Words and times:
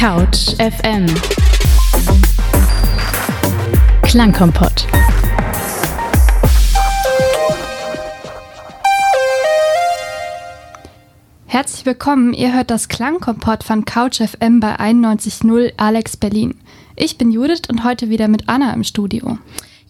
Couch 0.00 0.56
FM 0.56 1.04
Klangkompott 4.00 4.86
Herzlich 11.44 11.84
willkommen, 11.84 12.32
ihr 12.32 12.54
hört 12.54 12.70
das 12.70 12.88
Klangkompott 12.88 13.62
von 13.62 13.84
Couch 13.84 14.22
FM 14.22 14.60
bei 14.60 14.76
91.0 14.76 15.74
Alex 15.76 16.16
Berlin. 16.16 16.54
Ich 16.96 17.18
bin 17.18 17.30
Judith 17.30 17.68
und 17.68 17.84
heute 17.84 18.08
wieder 18.08 18.28
mit 18.28 18.48
Anna 18.48 18.72
im 18.72 18.84
Studio. 18.84 19.36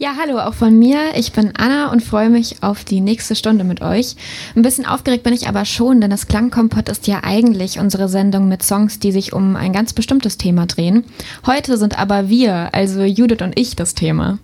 Ja, 0.03 0.15
hallo 0.19 0.39
auch 0.39 0.55
von 0.55 0.79
mir. 0.79 1.15
Ich 1.15 1.33
bin 1.33 1.53
Anna 1.59 1.93
und 1.93 2.03
freue 2.03 2.31
mich 2.31 2.63
auf 2.63 2.85
die 2.85 3.03
nächste 3.03 3.37
Stunde 3.37 3.65
mit 3.65 3.83
euch. 3.83 4.17
Ein 4.57 4.63
bisschen 4.63 4.87
aufgeregt 4.87 5.25
bin 5.25 5.35
ich 5.35 5.47
aber 5.47 5.67
schon, 5.67 6.01
denn 6.01 6.09
das 6.09 6.27
Klangkompott 6.27 6.89
ist 6.89 7.07
ja 7.07 7.21
eigentlich 7.23 7.79
unsere 7.79 8.09
Sendung 8.09 8.49
mit 8.49 8.63
Songs, 8.63 8.99
die 8.99 9.13
sich 9.13 9.35
um 9.35 9.57
ein 9.57 9.75
ganz 9.75 9.93
bestimmtes 9.93 10.39
Thema 10.39 10.65
drehen. 10.65 11.05
Heute 11.45 11.77
sind 11.77 11.99
aber 11.99 12.31
wir, 12.31 12.71
also 12.73 13.03
Judith 13.03 13.43
und 13.43 13.61
ich, 13.61 13.77
das 13.77 13.95
Thema. 13.95 14.39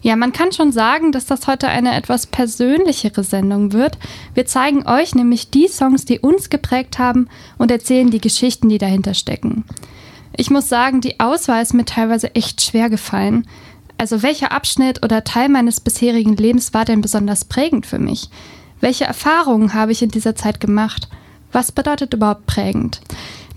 Ja, 0.00 0.14
man 0.14 0.32
kann 0.32 0.52
schon 0.52 0.70
sagen, 0.70 1.10
dass 1.10 1.26
das 1.26 1.48
heute 1.48 1.66
eine 1.66 1.96
etwas 1.96 2.28
persönlichere 2.28 3.24
Sendung 3.24 3.72
wird. 3.72 3.98
Wir 4.34 4.46
zeigen 4.46 4.86
euch 4.86 5.12
nämlich 5.16 5.50
die 5.50 5.66
Songs, 5.66 6.04
die 6.04 6.20
uns 6.20 6.50
geprägt 6.50 7.00
haben 7.00 7.26
und 7.56 7.72
erzählen 7.72 8.12
die 8.12 8.20
Geschichten, 8.20 8.68
die 8.68 8.78
dahinter 8.78 9.14
stecken. 9.14 9.64
Ich 10.40 10.50
muss 10.50 10.68
sagen, 10.68 11.00
die 11.00 11.18
Auswahl 11.18 11.62
ist 11.62 11.74
mir 11.74 11.84
teilweise 11.84 12.32
echt 12.36 12.62
schwer 12.62 12.88
gefallen. 12.90 13.44
Also 13.98 14.22
welcher 14.22 14.52
Abschnitt 14.52 15.04
oder 15.04 15.24
Teil 15.24 15.48
meines 15.48 15.80
bisherigen 15.80 16.36
Lebens 16.36 16.72
war 16.72 16.84
denn 16.84 17.00
besonders 17.00 17.44
prägend 17.44 17.84
für 17.84 17.98
mich? 17.98 18.30
Welche 18.80 19.04
Erfahrungen 19.04 19.74
habe 19.74 19.90
ich 19.90 20.02
in 20.02 20.10
dieser 20.10 20.36
Zeit 20.36 20.60
gemacht? 20.60 21.08
Was 21.50 21.72
bedeutet 21.72 22.14
überhaupt 22.14 22.46
prägend? 22.46 23.00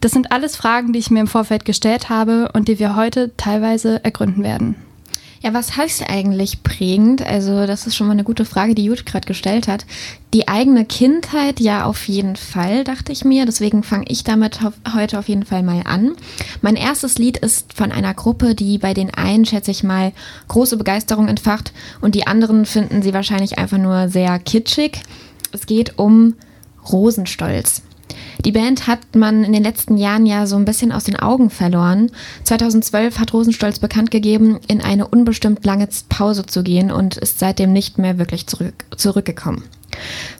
Das 0.02 0.12
sind 0.12 0.32
alles 0.32 0.55
Fragen, 0.55 0.94
die 0.94 0.99
ich 0.99 1.12
mir 1.12 1.20
im 1.20 1.27
Vorfeld 1.27 1.63
gestellt 1.63 2.09
habe 2.09 2.49
und 2.54 2.68
die 2.68 2.79
wir 2.79 2.96
heute 2.96 3.38
teilweise 3.38 4.04
ergründen 4.04 4.43
werden. 4.43 4.76
Ja, 5.44 5.56
was 5.56 5.76
heißt 5.76 6.08
eigentlich 6.08 6.62
prägend? 6.62 7.26
Also, 7.26 7.66
das 7.66 7.88
ist 7.88 7.96
schon 7.96 8.06
mal 8.06 8.14
eine 8.14 8.24
gute 8.24 8.46
Frage, 8.46 8.76
die 8.76 8.86
Judith 8.86 9.06
gerade 9.06 9.28
gestellt 9.28 9.68
hat. 9.68 9.88
Die 10.36 10.48
eigene 10.48 10.86
Kindheit, 10.86 11.60
ja, 11.60 11.86
auf 11.86 12.08
jeden 12.08 12.36
Fall, 12.36 12.84
dachte 12.84 13.12
ich 13.12 13.26
mir. 13.26 13.48
Deswegen 13.48 13.82
fange 13.82 14.06
ich 14.08 14.24
damit 14.24 14.60
heute 14.96 15.18
auf 15.18 15.28
jeden 15.28 15.44
Fall 15.44 15.64
mal 15.64 15.82
an. 15.86 16.12
Mein 16.62 16.76
erstes 16.76 17.18
Lied 17.18 17.38
ist 17.38 17.74
von 17.74 17.92
einer 17.92 18.14
Gruppe, 18.14 18.54
die 18.54 18.78
bei 18.78 18.94
den 18.94 19.12
einen, 19.16 19.46
schätze 19.46 19.72
ich 19.72 19.84
mal, 19.84 20.12
große 20.48 20.78
Begeisterung 20.78 21.28
entfacht 21.28 21.74
und 22.02 22.14
die 22.14 22.28
anderen 22.28 22.68
finden 22.68 23.02
sie 23.02 23.14
wahrscheinlich 23.16 23.58
einfach 23.58 23.80
nur 23.80 24.10
sehr 24.10 24.38
kitschig. 24.38 25.02
Es 25.52 25.66
geht 25.66 25.98
um 25.98 26.36
Rosenstolz. 26.92 27.82
Die 28.45 28.51
Band 28.51 28.87
hat 28.87 29.15
man 29.15 29.43
in 29.43 29.54
den 29.54 29.63
letzten 29.63 29.98
Jahren 29.98 30.26
ja 30.26 30.48
so 30.48 30.55
ein 30.55 30.65
bisschen 30.65 30.91
aus 30.91 31.04
den 31.04 31.17
Augen 31.17 31.49
verloren. 31.49 32.12
2012 32.43 33.20
hat 33.20 33.34
Rosenstolz 33.34 33.79
bekannt 33.79 34.12
gegeben, 34.12 34.59
in 34.67 34.81
eine 34.81 35.07
unbestimmt 35.07 35.65
lange 35.65 35.87
Pause 36.09 36.45
zu 36.45 36.63
gehen 36.63 36.91
und 36.91 37.17
ist 37.17 37.39
seitdem 37.39 37.73
nicht 37.73 37.98
mehr 37.98 38.17
wirklich 38.17 38.48
zurück, 38.48 38.85
zurückgekommen. 38.95 39.63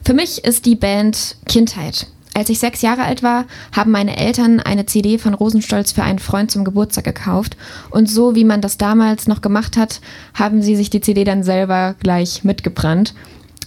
Für 0.04 0.14
mich 0.14 0.44
ist 0.44 0.66
die 0.66 0.76
Band 0.76 1.36
Kindheit. 1.46 2.06
Als 2.34 2.48
ich 2.48 2.58
sechs 2.58 2.80
Jahre 2.80 3.02
alt 3.02 3.22
war, 3.22 3.44
haben 3.72 3.90
meine 3.90 4.16
Eltern 4.16 4.58
eine 4.58 4.86
CD 4.86 5.18
von 5.18 5.34
Rosenstolz 5.34 5.92
für 5.92 6.02
einen 6.02 6.18
Freund 6.18 6.50
zum 6.50 6.64
Geburtstag 6.64 7.04
gekauft. 7.04 7.58
Und 7.90 8.08
so 8.08 8.34
wie 8.34 8.44
man 8.44 8.62
das 8.62 8.78
damals 8.78 9.28
noch 9.28 9.42
gemacht 9.42 9.76
hat, 9.76 10.00
haben 10.32 10.62
sie 10.62 10.74
sich 10.74 10.88
die 10.88 11.02
CD 11.02 11.24
dann 11.24 11.42
selber 11.42 11.94
gleich 12.00 12.42
mitgebrannt. 12.42 13.12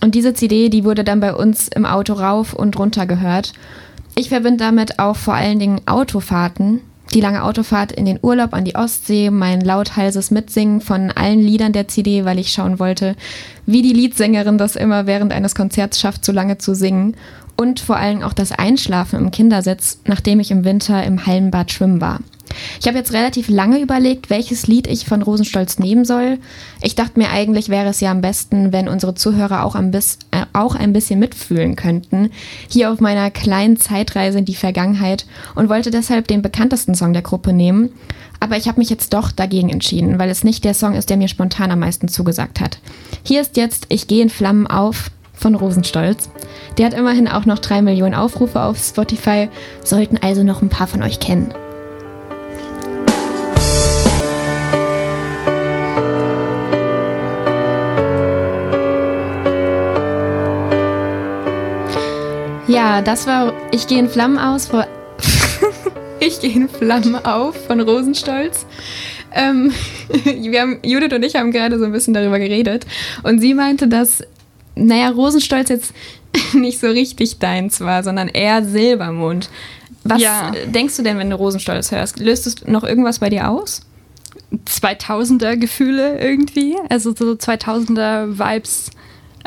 Und 0.01 0.15
diese 0.15 0.33
CD, 0.33 0.69
die 0.69 0.83
wurde 0.83 1.03
dann 1.03 1.19
bei 1.19 1.33
uns 1.33 1.67
im 1.67 1.85
Auto 1.85 2.13
rauf 2.13 2.53
und 2.53 2.77
runter 2.77 3.05
gehört. 3.05 3.53
Ich 4.17 4.29
verbinde 4.29 4.63
damit 4.63 4.97
auch 4.97 5.17
vor 5.17 5.33
allen 5.33 5.59
Dingen 5.59 5.81
Autofahrten. 5.85 6.79
Die 7.13 7.19
lange 7.19 7.43
Autofahrt 7.43 7.91
in 7.91 8.05
den 8.05 8.19
Urlaub 8.21 8.53
an 8.53 8.65
die 8.65 8.75
Ostsee, 8.75 9.29
mein 9.29 9.61
lauthalses 9.61 10.31
Mitsingen 10.31 10.81
von 10.81 11.11
allen 11.11 11.39
Liedern 11.39 11.73
der 11.73 11.87
CD, 11.87 12.25
weil 12.25 12.39
ich 12.39 12.51
schauen 12.51 12.79
wollte, 12.79 13.15
wie 13.65 13.81
die 13.81 13.93
Liedsängerin 13.93 14.57
das 14.57 14.75
immer 14.75 15.05
während 15.05 15.31
eines 15.31 15.53
Konzerts 15.53 15.99
schafft, 15.99 16.25
so 16.25 16.31
lange 16.31 16.57
zu 16.57 16.73
singen. 16.73 17.15
Und 17.57 17.79
vor 17.79 17.97
allem 17.97 18.21
auch 18.21 18.33
das 18.33 18.51
Einschlafen 18.51 19.19
im 19.19 19.31
Kindersitz, 19.31 19.99
nachdem 20.05 20.39
ich 20.39 20.51
im 20.51 20.65
Winter 20.65 21.03
im 21.03 21.25
Hallenbad 21.25 21.71
schwimmen 21.71 22.01
war. 22.01 22.19
Ich 22.79 22.87
habe 22.87 22.97
jetzt 22.97 23.13
relativ 23.13 23.49
lange 23.49 23.79
überlegt, 23.79 24.29
welches 24.29 24.67
Lied 24.67 24.87
ich 24.87 25.05
von 25.05 25.21
Rosenstolz 25.21 25.79
nehmen 25.79 26.05
soll. 26.05 26.39
Ich 26.81 26.95
dachte 26.95 27.19
mir 27.19 27.29
eigentlich 27.29 27.69
wäre 27.69 27.89
es 27.89 28.01
ja 28.01 28.11
am 28.11 28.21
besten, 28.21 28.71
wenn 28.71 28.87
unsere 28.87 29.15
Zuhörer 29.15 29.63
auch 29.63 29.75
ein, 29.75 29.91
bis, 29.91 30.19
äh, 30.31 30.45
auch 30.53 30.75
ein 30.75 30.93
bisschen 30.93 31.19
mitfühlen 31.19 31.75
könnten. 31.75 32.29
Hier 32.69 32.91
auf 32.91 32.99
meiner 32.99 33.31
kleinen 33.31 33.77
Zeitreise 33.77 34.39
in 34.39 34.45
die 34.45 34.55
Vergangenheit 34.55 35.25
und 35.55 35.69
wollte 35.69 35.91
deshalb 35.91 36.27
den 36.27 36.41
bekanntesten 36.41 36.95
Song 36.95 37.13
der 37.13 37.21
Gruppe 37.21 37.53
nehmen. 37.53 37.91
Aber 38.39 38.57
ich 38.57 38.67
habe 38.67 38.79
mich 38.79 38.89
jetzt 38.89 39.13
doch 39.13 39.31
dagegen 39.31 39.69
entschieden, 39.69 40.19
weil 40.19 40.29
es 40.29 40.43
nicht 40.43 40.63
der 40.63 40.73
Song 40.73 40.93
ist, 40.93 41.09
der 41.09 41.17
mir 41.17 41.27
spontan 41.27 41.71
am 41.71 41.79
meisten 41.79 42.07
zugesagt 42.07 42.59
hat. 42.59 42.79
Hier 43.23 43.41
ist 43.41 43.57
jetzt 43.57 43.85
Ich 43.89 44.07
gehe 44.07 44.21
in 44.21 44.29
Flammen 44.29 44.67
auf 44.67 45.09
von 45.33 45.55
Rosenstolz. 45.55 46.29
Der 46.77 46.85
hat 46.85 46.93
immerhin 46.93 47.27
auch 47.27 47.45
noch 47.45 47.59
drei 47.59 47.81
Millionen 47.81 48.15
Aufrufe 48.15 48.61
auf 48.61 48.77
Spotify, 48.77 49.49
sollten 49.83 50.17
also 50.17 50.43
noch 50.43 50.61
ein 50.61 50.69
paar 50.69 50.87
von 50.87 51.03
euch 51.03 51.19
kennen. 51.19 51.53
Ja, 62.85 63.01
das 63.01 63.25
war 63.25 63.51
Ich 63.71 63.87
gehe 63.87 63.97
in 63.97 64.07
Flammen 64.07 64.37
aus 64.37 64.67
vor. 64.67 64.85
ich 66.19 66.39
gehe 66.39 66.51
in 66.51 66.69
Flammen 66.69 67.15
auf 67.15 67.65
von 67.65 67.79
Rosenstolz. 67.79 68.67
Ähm, 69.31 69.73
wir 70.23 70.61
haben, 70.61 70.77
Judith 70.83 71.11
und 71.11 71.23
ich 71.23 71.35
haben 71.35 71.51
gerade 71.51 71.79
so 71.79 71.85
ein 71.85 71.91
bisschen 71.91 72.13
darüber 72.13 72.37
geredet 72.37 72.85
und 73.23 73.39
sie 73.39 73.55
meinte, 73.55 73.87
dass, 73.87 74.21
naja, 74.75 75.09
Rosenstolz 75.09 75.69
jetzt 75.69 75.93
nicht 76.53 76.79
so 76.79 76.85
richtig 76.85 77.39
deins 77.39 77.81
war, 77.81 78.03
sondern 78.03 78.27
eher 78.27 78.63
Silbermond. 78.63 79.49
Was 80.03 80.21
ja. 80.21 80.51
denkst 80.67 80.95
du 80.97 81.01
denn, 81.01 81.17
wenn 81.17 81.31
du 81.31 81.37
Rosenstolz 81.37 81.91
hörst? 81.91 82.19
Löst 82.19 82.45
es 82.45 82.67
noch 82.67 82.83
irgendwas 82.83 83.17
bei 83.17 83.31
dir 83.31 83.49
aus? 83.49 83.81
2000er 84.67 85.57
Gefühle 85.57 86.19
irgendwie, 86.19 86.75
also 86.89 87.15
so 87.15 87.31
2000er 87.31 88.37
Vibes 88.37 88.91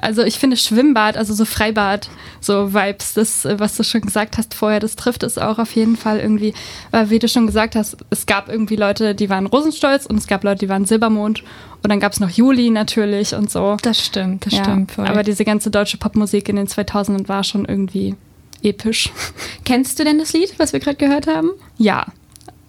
also 0.00 0.22
ich 0.22 0.38
finde 0.38 0.56
Schwimmbad, 0.56 1.16
also 1.16 1.34
so 1.34 1.44
Freibad, 1.44 2.08
so 2.40 2.72
Vibes, 2.72 3.14
das, 3.14 3.44
was 3.44 3.76
du 3.76 3.82
schon 3.82 4.02
gesagt 4.02 4.38
hast 4.38 4.54
vorher, 4.54 4.80
das 4.80 4.96
trifft 4.96 5.22
es 5.22 5.38
auch 5.38 5.58
auf 5.58 5.74
jeden 5.74 5.96
Fall 5.96 6.18
irgendwie. 6.18 6.54
Weil 6.90 7.10
wie 7.10 7.18
du 7.18 7.28
schon 7.28 7.46
gesagt 7.46 7.76
hast, 7.76 7.96
es 8.10 8.26
gab 8.26 8.48
irgendwie 8.48 8.76
Leute, 8.76 9.14
die 9.14 9.28
waren 9.28 9.46
Rosenstolz 9.46 10.06
und 10.06 10.16
es 10.16 10.26
gab 10.26 10.44
Leute, 10.44 10.60
die 10.60 10.68
waren 10.68 10.84
Silbermond 10.84 11.42
und 11.82 11.90
dann 11.90 12.00
gab 12.00 12.12
es 12.12 12.20
noch 12.20 12.30
Juli 12.30 12.70
natürlich 12.70 13.34
und 13.34 13.50
so. 13.50 13.76
Das 13.82 14.04
stimmt, 14.04 14.46
das 14.46 14.54
ja, 14.54 14.64
stimmt. 14.64 14.92
Voll. 14.92 15.06
Aber 15.06 15.22
diese 15.22 15.44
ganze 15.44 15.70
deutsche 15.70 15.96
Popmusik 15.96 16.48
in 16.48 16.56
den 16.56 16.66
2000ern 16.66 17.28
war 17.28 17.44
schon 17.44 17.64
irgendwie 17.64 18.14
episch. 18.62 19.10
Kennst 19.64 19.98
du 19.98 20.04
denn 20.04 20.18
das 20.18 20.32
Lied, 20.32 20.54
was 20.58 20.72
wir 20.72 20.80
gerade 20.80 20.96
gehört 20.96 21.26
haben? 21.26 21.50
Ja, 21.76 22.06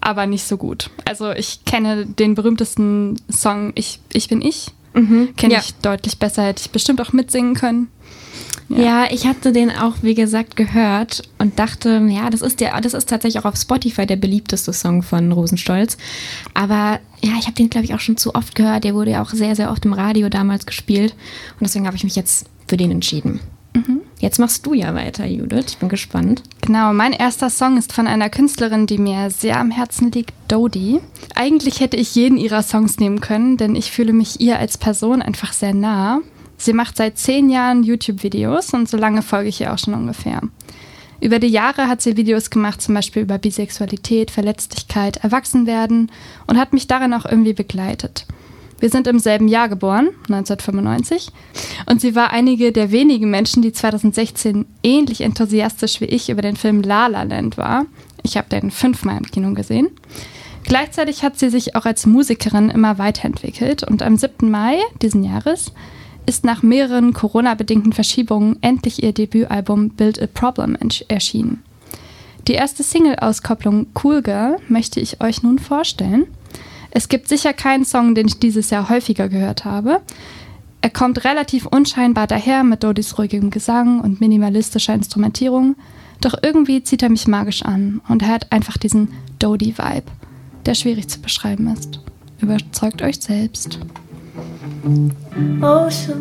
aber 0.00 0.26
nicht 0.26 0.44
so 0.44 0.56
gut. 0.56 0.90
Also 1.04 1.32
ich 1.32 1.64
kenne 1.64 2.06
den 2.06 2.34
berühmtesten 2.34 3.20
Song 3.30 3.72
Ich, 3.74 4.00
ich 4.12 4.28
bin 4.28 4.42
ich 4.42 4.72
Mhm. 4.94 5.34
Kenne 5.36 5.54
ja. 5.54 5.60
ich 5.60 5.74
deutlich 5.74 6.18
besser, 6.18 6.44
hätte 6.44 6.62
ich 6.62 6.70
bestimmt 6.70 7.00
auch 7.00 7.12
mitsingen 7.12 7.54
können. 7.54 7.88
Ja. 8.68 8.78
ja. 8.78 9.06
ich 9.10 9.26
hatte 9.26 9.52
den 9.52 9.70
auch, 9.70 9.96
wie 10.02 10.14
gesagt, 10.14 10.56
gehört 10.56 11.22
und 11.38 11.58
dachte, 11.58 12.06
ja, 12.08 12.30
das 12.30 12.40
ist 12.40 12.60
der, 12.60 12.80
das 12.80 12.94
ist 12.94 13.08
tatsächlich 13.08 13.42
auch 13.42 13.48
auf 13.48 13.56
Spotify 13.56 14.06
der 14.06 14.16
beliebteste 14.16 14.72
Song 14.72 15.02
von 15.02 15.32
Rosenstolz. 15.32 15.96
Aber 16.54 17.00
ja, 17.22 17.32
ich 17.38 17.46
habe 17.46 17.54
den, 17.54 17.70
glaube 17.70 17.84
ich, 17.84 17.94
auch 17.94 18.00
schon 18.00 18.16
zu 18.16 18.34
oft 18.34 18.54
gehört. 18.54 18.84
Der 18.84 18.94
wurde 18.94 19.12
ja 19.12 19.22
auch 19.22 19.30
sehr, 19.30 19.56
sehr 19.56 19.70
oft 19.70 19.84
im 19.84 19.92
Radio 19.92 20.28
damals 20.28 20.66
gespielt. 20.66 21.12
Und 21.58 21.62
deswegen 21.62 21.86
habe 21.86 21.96
ich 21.96 22.04
mich 22.04 22.16
jetzt 22.16 22.46
für 22.68 22.76
den 22.76 22.90
entschieden. 22.90 23.40
Jetzt 24.20 24.38
machst 24.38 24.66
du 24.66 24.74
ja 24.74 24.94
weiter, 24.94 25.24
Judith. 25.24 25.64
Ich 25.68 25.78
bin 25.78 25.88
gespannt. 25.88 26.42
Genau, 26.60 26.92
mein 26.92 27.14
erster 27.14 27.48
Song 27.48 27.78
ist 27.78 27.94
von 27.94 28.06
einer 28.06 28.28
Künstlerin, 28.28 28.86
die 28.86 28.98
mir 28.98 29.30
sehr 29.30 29.58
am 29.58 29.70
Herzen 29.70 30.12
liegt, 30.12 30.34
Dodie. 30.46 31.00
Eigentlich 31.34 31.80
hätte 31.80 31.96
ich 31.96 32.14
jeden 32.14 32.36
ihrer 32.36 32.62
Songs 32.62 32.98
nehmen 32.98 33.22
können, 33.22 33.56
denn 33.56 33.74
ich 33.74 33.90
fühle 33.90 34.12
mich 34.12 34.38
ihr 34.38 34.58
als 34.58 34.76
Person 34.76 35.22
einfach 35.22 35.54
sehr 35.54 35.72
nah. 35.72 36.20
Sie 36.58 36.74
macht 36.74 36.98
seit 36.98 37.16
zehn 37.16 37.48
Jahren 37.48 37.82
YouTube-Videos 37.82 38.74
und 38.74 38.90
so 38.90 38.98
lange 38.98 39.22
folge 39.22 39.48
ich 39.48 39.62
ihr 39.62 39.72
auch 39.72 39.78
schon 39.78 39.94
ungefähr. 39.94 40.42
Über 41.22 41.38
die 41.38 41.48
Jahre 41.48 41.88
hat 41.88 42.02
sie 42.02 42.18
Videos 42.18 42.50
gemacht, 42.50 42.82
zum 42.82 42.94
Beispiel 42.94 43.22
über 43.22 43.38
Bisexualität, 43.38 44.30
Verletzlichkeit, 44.30 45.16
Erwachsenwerden 45.24 46.12
und 46.46 46.58
hat 46.58 46.74
mich 46.74 46.86
darin 46.86 47.14
auch 47.14 47.24
irgendwie 47.24 47.54
begleitet. 47.54 48.26
Wir 48.80 48.88
sind 48.88 49.06
im 49.06 49.18
selben 49.18 49.46
Jahr 49.46 49.68
geboren, 49.68 50.08
1995. 50.28 51.28
Und 51.86 52.00
sie 52.00 52.14
war 52.14 52.30
einige 52.30 52.72
der 52.72 52.90
wenigen 52.90 53.30
Menschen, 53.30 53.62
die 53.62 53.72
2016 53.72 54.64
ähnlich 54.82 55.20
enthusiastisch 55.20 56.00
wie 56.00 56.06
ich 56.06 56.30
über 56.30 56.42
den 56.42 56.56
Film 56.56 56.80
La 56.80 57.06
La 57.06 57.22
Land 57.22 57.58
war. 57.58 57.84
Ich 58.22 58.36
habe 58.36 58.48
den 58.48 58.70
fünfmal 58.70 59.18
im 59.18 59.30
Kino 59.30 59.52
gesehen. 59.54 59.88
Gleichzeitig 60.64 61.22
hat 61.22 61.38
sie 61.38 61.50
sich 61.50 61.76
auch 61.76 61.84
als 61.84 62.06
Musikerin 62.06 62.70
immer 62.70 62.98
weiterentwickelt 62.98 63.82
und 63.84 64.02
am 64.02 64.16
7. 64.16 64.50
Mai 64.50 64.78
diesen 65.02 65.24
Jahres 65.24 65.72
ist 66.26 66.44
nach 66.44 66.62
mehreren 66.62 67.12
Corona-bedingten 67.12 67.92
Verschiebungen 67.92 68.58
endlich 68.62 69.02
ihr 69.02 69.12
Debütalbum 69.12 69.90
Build 69.90 70.20
a 70.20 70.26
Problem 70.26 70.76
erschienen. 71.08 71.62
Die 72.46 72.52
erste 72.52 72.82
Single-Auskopplung 72.82 73.86
Cool 74.02 74.22
Girl 74.22 74.56
möchte 74.68 75.00
ich 75.00 75.20
euch 75.20 75.42
nun 75.42 75.58
vorstellen. 75.58 76.26
Es 76.90 77.08
gibt 77.08 77.28
sicher 77.28 77.52
keinen 77.52 77.84
Song, 77.84 78.14
den 78.14 78.26
ich 78.26 78.38
dieses 78.38 78.70
Jahr 78.70 78.88
häufiger 78.88 79.28
gehört 79.28 79.64
habe. 79.64 80.00
Er 80.82 80.90
kommt 80.90 81.24
relativ 81.24 81.66
unscheinbar 81.66 82.26
daher 82.26 82.64
mit 82.64 82.82
Dodis 82.82 83.18
ruhigem 83.18 83.50
Gesang 83.50 84.00
und 84.00 84.20
minimalistischer 84.20 84.94
Instrumentierung, 84.94 85.76
doch 86.20 86.34
irgendwie 86.42 86.82
zieht 86.82 87.02
er 87.02 87.10
mich 87.10 87.26
magisch 87.26 87.62
an 87.62 88.00
und 88.08 88.22
er 88.22 88.28
hat 88.28 88.50
einfach 88.52 88.78
diesen 88.78 89.08
Dodie-Vibe, 89.38 90.10
der 90.66 90.74
schwierig 90.74 91.08
zu 91.08 91.20
beschreiben 91.20 91.68
ist. 91.68 92.00
Überzeugt 92.40 93.02
euch 93.02 93.20
selbst. 93.20 93.78
Oh, 95.62 95.90
so 95.90 96.14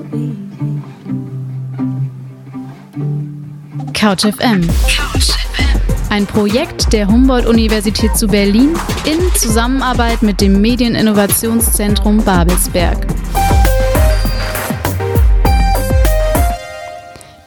Couch 3.94 4.26
FM. 4.26 4.68
Ein 6.12 6.26
Projekt 6.26 6.92
der 6.92 7.08
Humboldt-Universität 7.08 8.18
zu 8.18 8.26
Berlin 8.26 8.74
in 9.06 9.20
Zusammenarbeit 9.36 10.24
mit 10.24 10.42
dem 10.42 10.60
Medieninnovationszentrum 10.60 12.24
Babelsberg. 12.24 13.06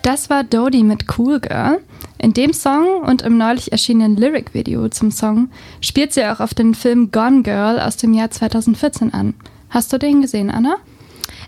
Das 0.03 0.31
war 0.31 0.45
Dodie 0.45 0.85
mit 0.85 1.07
Cool 1.19 1.41
Girl. 1.41 1.81
In 2.19 2.35
dem 2.35 2.53
Song 2.53 3.03
und 3.03 3.23
im 3.23 3.37
neulich 3.37 3.73
erschienenen 3.73 4.17
Lyric-Video 4.17 4.89
zum 4.91 5.11
Song 5.11 5.51
spielt 5.81 6.13
sie 6.13 6.25
auch 6.25 6.39
auf 6.39 6.55
den 6.55 6.77
Film 6.77 7.11
Gone 7.11 7.43
Girl 7.43 7.81
aus 7.81 7.97
dem 7.97 8.15
Jahr 8.15 8.31
2014 8.31 9.13
an. 9.13 9.35
Hast 9.71 9.93
du 9.93 9.99
den 9.99 10.23
gesehen, 10.23 10.51
Anna? 10.51 10.77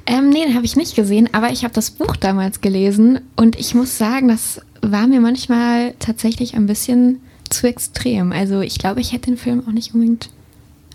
Ähm, 0.06 0.31
nee, 0.31 0.44
den 0.44 0.56
habe 0.56 0.66
ich 0.66 0.75
nicht 0.75 0.96
gesehen, 0.96 1.28
aber 1.32 1.50
ich 1.50 1.62
habe 1.62 1.72
das 1.72 1.93
Buch 1.93 2.16
damals 2.16 2.61
gelesen 2.61 3.20
und 3.37 3.56
ich 3.56 3.75
muss 3.76 3.96
sagen, 3.96 4.28
das 4.28 4.61
war 4.92 5.06
mir 5.06 5.20
manchmal 5.20 5.94
tatsächlich 5.98 6.54
ein 6.54 6.66
bisschen 6.66 7.20
zu 7.50 7.66
extrem. 7.66 8.32
Also 8.32 8.60
ich 8.60 8.78
glaube, 8.78 9.00
ich 9.00 9.12
hätte 9.12 9.31
den 9.31 9.36
Film 9.36 9.62
auch 9.66 9.72
nicht 9.72 9.94
unbedingt 9.94 10.31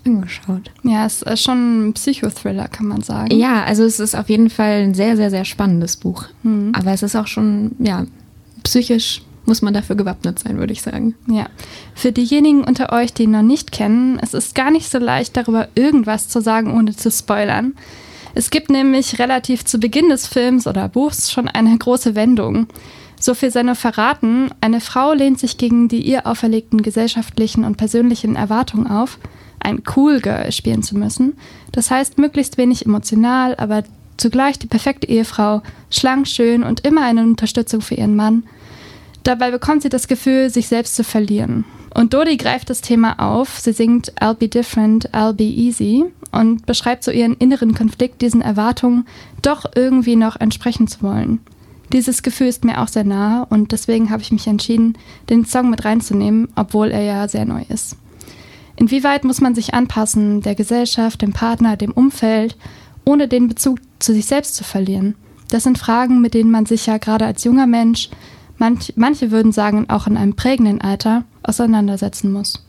angeschaut. 0.04 0.70
Ja, 0.82 1.06
es 1.06 1.22
ist 1.22 1.42
schon 1.42 1.88
ein 1.88 1.92
Psychothriller, 1.92 2.68
kann 2.68 2.86
man 2.86 3.02
sagen. 3.02 3.36
Ja, 3.36 3.64
also 3.64 3.84
es 3.84 4.00
ist 4.00 4.14
auf 4.14 4.28
jeden 4.28 4.50
Fall 4.50 4.82
ein 4.82 4.94
sehr, 4.94 5.16
sehr, 5.16 5.30
sehr 5.30 5.44
spannendes 5.44 5.96
Buch. 5.96 6.24
Mhm. 6.42 6.72
Aber 6.74 6.92
es 6.92 7.02
ist 7.02 7.16
auch 7.16 7.26
schon, 7.26 7.72
ja, 7.78 8.06
psychisch 8.62 9.22
muss 9.46 9.62
man 9.62 9.74
dafür 9.74 9.96
gewappnet 9.96 10.38
sein, 10.38 10.58
würde 10.58 10.72
ich 10.72 10.82
sagen. 10.82 11.14
Ja. 11.26 11.46
Für 11.94 12.12
diejenigen 12.12 12.62
unter 12.62 12.92
euch, 12.92 13.12
die 13.12 13.24
ihn 13.24 13.32
noch 13.32 13.42
nicht 13.42 13.72
kennen, 13.72 14.18
es 14.22 14.34
ist 14.34 14.54
gar 14.54 14.70
nicht 14.70 14.90
so 14.90 14.98
leicht, 14.98 15.36
darüber 15.36 15.68
irgendwas 15.74 16.28
zu 16.28 16.40
sagen, 16.40 16.72
ohne 16.72 16.94
zu 16.94 17.10
spoilern. 17.10 17.74
Es 18.34 18.50
gibt 18.50 18.70
nämlich 18.70 19.18
relativ 19.18 19.64
zu 19.64 19.78
Beginn 19.78 20.08
des 20.08 20.26
Films 20.26 20.66
oder 20.66 20.88
Buchs 20.88 21.32
schon 21.32 21.48
eine 21.48 21.76
große 21.76 22.14
Wendung. 22.14 22.68
So 23.20 23.34
viel 23.34 23.50
sei 23.50 23.62
nur 23.62 23.74
verraten, 23.74 24.50
eine 24.62 24.80
Frau 24.80 25.12
lehnt 25.12 25.38
sich 25.38 25.58
gegen 25.58 25.88
die 25.88 26.00
ihr 26.00 26.26
auferlegten 26.26 26.82
gesellschaftlichen 26.82 27.64
und 27.64 27.76
persönlichen 27.76 28.34
Erwartungen 28.34 28.86
auf, 28.86 29.18
ein 29.60 29.82
Cool 29.94 30.20
Girl 30.20 30.50
spielen 30.52 30.82
zu 30.82 30.96
müssen. 30.96 31.36
Das 31.70 31.90
heißt, 31.90 32.16
möglichst 32.16 32.56
wenig 32.56 32.86
emotional, 32.86 33.54
aber 33.56 33.84
zugleich 34.16 34.58
die 34.58 34.68
perfekte 34.68 35.06
Ehefrau, 35.06 35.60
schlank, 35.90 36.28
schön 36.28 36.62
und 36.62 36.86
immer 36.86 37.02
eine 37.02 37.22
Unterstützung 37.22 37.82
für 37.82 37.94
ihren 37.94 38.16
Mann. 38.16 38.44
Dabei 39.22 39.50
bekommt 39.50 39.82
sie 39.82 39.90
das 39.90 40.08
Gefühl, 40.08 40.48
sich 40.48 40.68
selbst 40.68 40.96
zu 40.96 41.04
verlieren. 41.04 41.66
Und 41.92 42.14
Dodi 42.14 42.38
greift 42.38 42.70
das 42.70 42.80
Thema 42.80 43.18
auf. 43.18 43.58
Sie 43.58 43.72
singt 43.72 44.14
I'll 44.18 44.32
be 44.32 44.48
different, 44.48 45.10
I'll 45.10 45.34
be 45.34 45.44
easy 45.44 46.06
und 46.32 46.64
beschreibt 46.64 47.04
so 47.04 47.10
ihren 47.10 47.34
inneren 47.34 47.74
Konflikt, 47.74 48.22
diesen 48.22 48.40
Erwartungen 48.40 49.06
doch 49.42 49.66
irgendwie 49.74 50.16
noch 50.16 50.40
entsprechen 50.40 50.86
zu 50.86 51.02
wollen. 51.02 51.40
Dieses 51.92 52.22
Gefühl 52.22 52.46
ist 52.46 52.64
mir 52.64 52.80
auch 52.80 52.88
sehr 52.88 53.04
nahe 53.04 53.46
und 53.46 53.72
deswegen 53.72 54.10
habe 54.10 54.22
ich 54.22 54.30
mich 54.30 54.46
entschieden, 54.46 54.96
den 55.28 55.44
Song 55.44 55.70
mit 55.70 55.84
reinzunehmen, 55.84 56.48
obwohl 56.54 56.90
er 56.90 57.02
ja 57.02 57.26
sehr 57.26 57.44
neu 57.44 57.62
ist. 57.68 57.96
Inwieweit 58.76 59.24
muss 59.24 59.40
man 59.40 59.54
sich 59.54 59.74
anpassen, 59.74 60.40
der 60.40 60.54
Gesellschaft, 60.54 61.20
dem 61.20 61.32
Partner, 61.32 61.76
dem 61.76 61.90
Umfeld, 61.90 62.56
ohne 63.04 63.28
den 63.28 63.48
Bezug 63.48 63.78
zu 63.98 64.12
sich 64.12 64.26
selbst 64.26 64.54
zu 64.54 64.64
verlieren? 64.64 65.16
Das 65.48 65.64
sind 65.64 65.78
Fragen, 65.78 66.20
mit 66.20 66.34
denen 66.34 66.50
man 66.50 66.64
sich 66.64 66.86
ja 66.86 66.98
gerade 66.98 67.26
als 67.26 67.44
junger 67.44 67.66
Mensch, 67.66 68.08
manch, 68.56 68.92
manche 68.96 69.32
würden 69.32 69.52
sagen 69.52 69.90
auch 69.90 70.06
in 70.06 70.16
einem 70.16 70.34
prägenden 70.34 70.80
Alter, 70.80 71.24
auseinandersetzen 71.42 72.32
muss. 72.32 72.64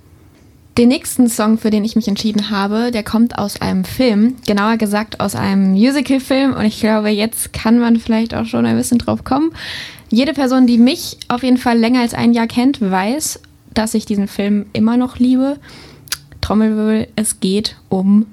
Den 0.77 0.87
nächsten 0.87 1.27
Song, 1.27 1.57
für 1.57 1.69
den 1.69 1.83
ich 1.83 1.97
mich 1.97 2.07
entschieden 2.07 2.49
habe, 2.49 2.91
der 2.91 3.03
kommt 3.03 3.37
aus 3.37 3.59
einem 3.59 3.83
Film, 3.83 4.37
genauer 4.47 4.77
gesagt 4.77 5.19
aus 5.19 5.35
einem 5.35 5.71
Musical-Film 5.71 6.53
und 6.53 6.63
ich 6.63 6.79
glaube, 6.79 7.09
jetzt 7.09 7.51
kann 7.51 7.77
man 7.77 7.97
vielleicht 7.97 8.33
auch 8.33 8.45
schon 8.45 8.65
ein 8.65 8.77
bisschen 8.77 8.97
drauf 8.97 9.25
kommen. 9.25 9.51
Jede 10.09 10.33
Person, 10.33 10.67
die 10.67 10.77
mich 10.77 11.17
auf 11.27 11.43
jeden 11.43 11.57
Fall 11.57 11.77
länger 11.77 12.01
als 12.01 12.13
ein 12.13 12.31
Jahr 12.31 12.47
kennt, 12.47 12.79
weiß, 12.79 13.41
dass 13.73 13.93
ich 13.93 14.05
diesen 14.05 14.29
Film 14.29 14.65
immer 14.71 14.95
noch 14.95 15.17
liebe. 15.17 15.57
Trommelwirbel, 16.39 17.07
es 17.17 17.41
geht 17.41 17.75
um 17.89 18.25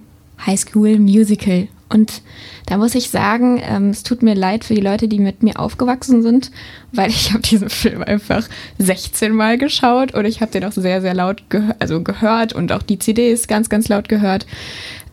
High 0.46 0.60
School 0.60 0.98
Musical. 1.00 1.66
Und 1.88 2.22
da 2.66 2.76
muss 2.76 2.94
ich 2.94 3.10
sagen, 3.10 3.62
ähm, 3.62 3.90
es 3.90 4.02
tut 4.02 4.22
mir 4.22 4.34
leid 4.34 4.64
für 4.64 4.74
die 4.74 4.80
Leute, 4.80 5.08
die 5.08 5.18
mit 5.18 5.42
mir 5.42 5.58
aufgewachsen 5.58 6.22
sind, 6.22 6.50
weil 6.92 7.10
ich 7.10 7.32
habe 7.32 7.42
diesen 7.42 7.70
Film 7.70 8.02
einfach 8.02 8.46
16 8.78 9.32
Mal 9.32 9.58
geschaut 9.58 10.14
und 10.14 10.24
ich 10.24 10.40
habe 10.40 10.52
den 10.52 10.64
auch 10.64 10.72
sehr, 10.72 11.00
sehr 11.00 11.14
laut 11.14 11.48
gehör 11.48 11.76
also 11.78 12.02
gehört 12.02 12.52
und 12.52 12.72
auch 12.72 12.82
die 12.82 12.98
CDs 12.98 13.48
ganz, 13.48 13.68
ganz 13.68 13.88
laut 13.88 14.08
gehört. 14.08 14.46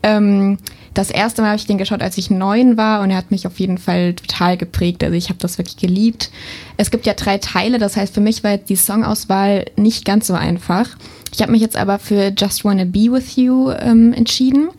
Ähm, 0.03 0.57
das 0.95 1.11
erste 1.11 1.41
Mal 1.41 1.49
habe 1.49 1.57
ich 1.57 1.67
den 1.67 1.77
geschaut, 1.77 2.01
als 2.01 2.17
ich 2.17 2.31
neun 2.31 2.77
war 2.77 3.01
und 3.01 3.11
er 3.11 3.17
hat 3.17 3.29
mich 3.29 3.45
auf 3.45 3.59
jeden 3.59 3.77
Fall 3.77 4.13
total 4.13 4.57
geprägt. 4.57 5.03
Also 5.03 5.15
ich 5.15 5.29
habe 5.29 5.39
das 5.39 5.57
wirklich 5.57 5.77
geliebt. 5.77 6.31
Es 6.77 6.89
gibt 6.89 7.05
ja 7.05 7.13
drei 7.13 7.37
Teile, 7.37 7.77
das 7.77 7.97
heißt 7.97 8.13
für 8.13 8.21
mich 8.21 8.43
war 8.43 8.51
jetzt 8.51 8.69
die 8.69 8.75
Songauswahl 8.75 9.65
nicht 9.75 10.05
ganz 10.05 10.27
so 10.27 10.33
einfach. 10.33 10.89
Ich 11.33 11.41
habe 11.41 11.51
mich 11.51 11.61
jetzt 11.61 11.75
aber 11.75 11.99
für 11.99 12.33
Just 12.35 12.63
Wanna 12.63 12.85
Be 12.85 13.11
With 13.11 13.35
You 13.35 13.71
ähm, 13.71 14.13
entschieden. 14.13 14.69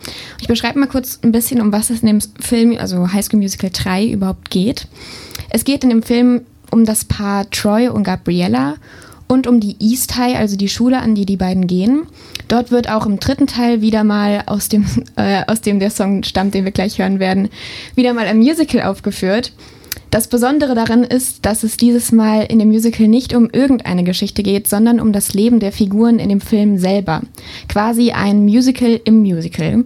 Ich 0.40 0.48
beschreibe 0.48 0.78
mal 0.78 0.86
kurz 0.86 1.20
ein 1.22 1.32
bisschen, 1.32 1.60
um 1.60 1.70
was 1.70 1.90
es 1.90 2.00
in 2.00 2.06
dem 2.06 2.20
Film, 2.40 2.76
also 2.78 3.12
High 3.12 3.24
School 3.24 3.40
Musical 3.40 3.70
3 3.70 4.06
überhaupt 4.06 4.50
geht. 4.50 4.88
Es 5.50 5.64
geht 5.64 5.84
in 5.84 5.90
dem 5.90 6.02
Film 6.02 6.46
um 6.70 6.86
das 6.86 7.04
Paar 7.04 7.48
Troy 7.50 7.88
und 7.88 8.04
Gabriella 8.04 8.76
und 9.28 9.46
um 9.46 9.60
die 9.60 9.76
East 9.80 10.16
High, 10.16 10.36
also 10.36 10.56
die 10.56 10.68
Schule, 10.68 10.98
an 10.98 11.14
die 11.14 11.26
die 11.26 11.36
beiden 11.36 11.66
gehen. 11.66 12.02
Dort 12.48 12.70
wird 12.70 12.88
auch 12.88 13.06
im 13.06 13.18
dritten 13.18 13.46
Teil 13.46 13.80
wieder 13.80 14.04
mal 14.04 14.44
aus 14.46 14.68
dem, 14.68 14.86
äh, 15.16 15.42
aus 15.46 15.60
dem 15.60 15.80
der 15.80 15.90
Song 15.90 16.22
stammt, 16.22 16.54
den 16.54 16.64
wir 16.64 16.72
gleich 16.72 16.98
hören 16.98 17.18
werden, 17.18 17.48
wieder 17.94 18.14
mal 18.14 18.26
ein 18.26 18.38
Musical 18.38 18.82
aufgeführt. 18.82 19.52
Das 20.10 20.28
Besondere 20.28 20.74
darin 20.74 21.02
ist, 21.02 21.44
dass 21.44 21.64
es 21.64 21.76
dieses 21.76 22.12
Mal 22.12 22.42
in 22.42 22.60
dem 22.60 22.68
Musical 22.68 23.08
nicht 23.08 23.34
um 23.34 23.50
irgendeine 23.50 24.04
Geschichte 24.04 24.42
geht, 24.42 24.68
sondern 24.68 25.00
um 25.00 25.12
das 25.12 25.34
Leben 25.34 25.58
der 25.58 25.72
Figuren 25.72 26.20
in 26.20 26.28
dem 26.28 26.40
Film 26.40 26.78
selber. 26.78 27.22
Quasi 27.68 28.12
ein 28.12 28.44
Musical 28.44 29.00
im 29.04 29.20
Musical. 29.20 29.84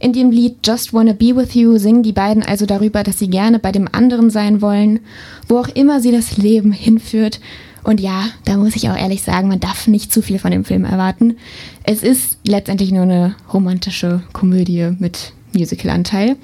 In 0.00 0.14
dem 0.14 0.30
Lied 0.30 0.66
Just 0.66 0.94
Wanna 0.94 1.12
Be 1.12 1.36
With 1.36 1.54
You 1.54 1.76
singen 1.76 2.02
die 2.02 2.12
beiden 2.12 2.42
also 2.42 2.64
darüber, 2.64 3.02
dass 3.02 3.18
sie 3.18 3.28
gerne 3.28 3.58
bei 3.58 3.70
dem 3.70 3.86
anderen 3.92 4.30
sein 4.30 4.62
wollen, 4.62 5.00
wo 5.46 5.58
auch 5.58 5.68
immer 5.68 6.00
sie 6.00 6.10
das 6.10 6.38
Leben 6.38 6.72
hinführt. 6.72 7.38
Und 7.82 8.00
ja, 8.00 8.26
da 8.44 8.56
muss 8.56 8.76
ich 8.76 8.88
auch 8.90 8.96
ehrlich 8.96 9.22
sagen, 9.22 9.48
man 9.48 9.60
darf 9.60 9.86
nicht 9.86 10.12
zu 10.12 10.22
viel 10.22 10.38
von 10.38 10.50
dem 10.50 10.64
Film 10.64 10.84
erwarten. 10.84 11.36
Es 11.84 12.02
ist 12.02 12.38
letztendlich 12.44 12.92
nur 12.92 13.02
eine 13.02 13.34
romantische 13.52 14.22
Komödie 14.32 14.90
mit 14.98 15.32
Musicalanteil. 15.52 16.36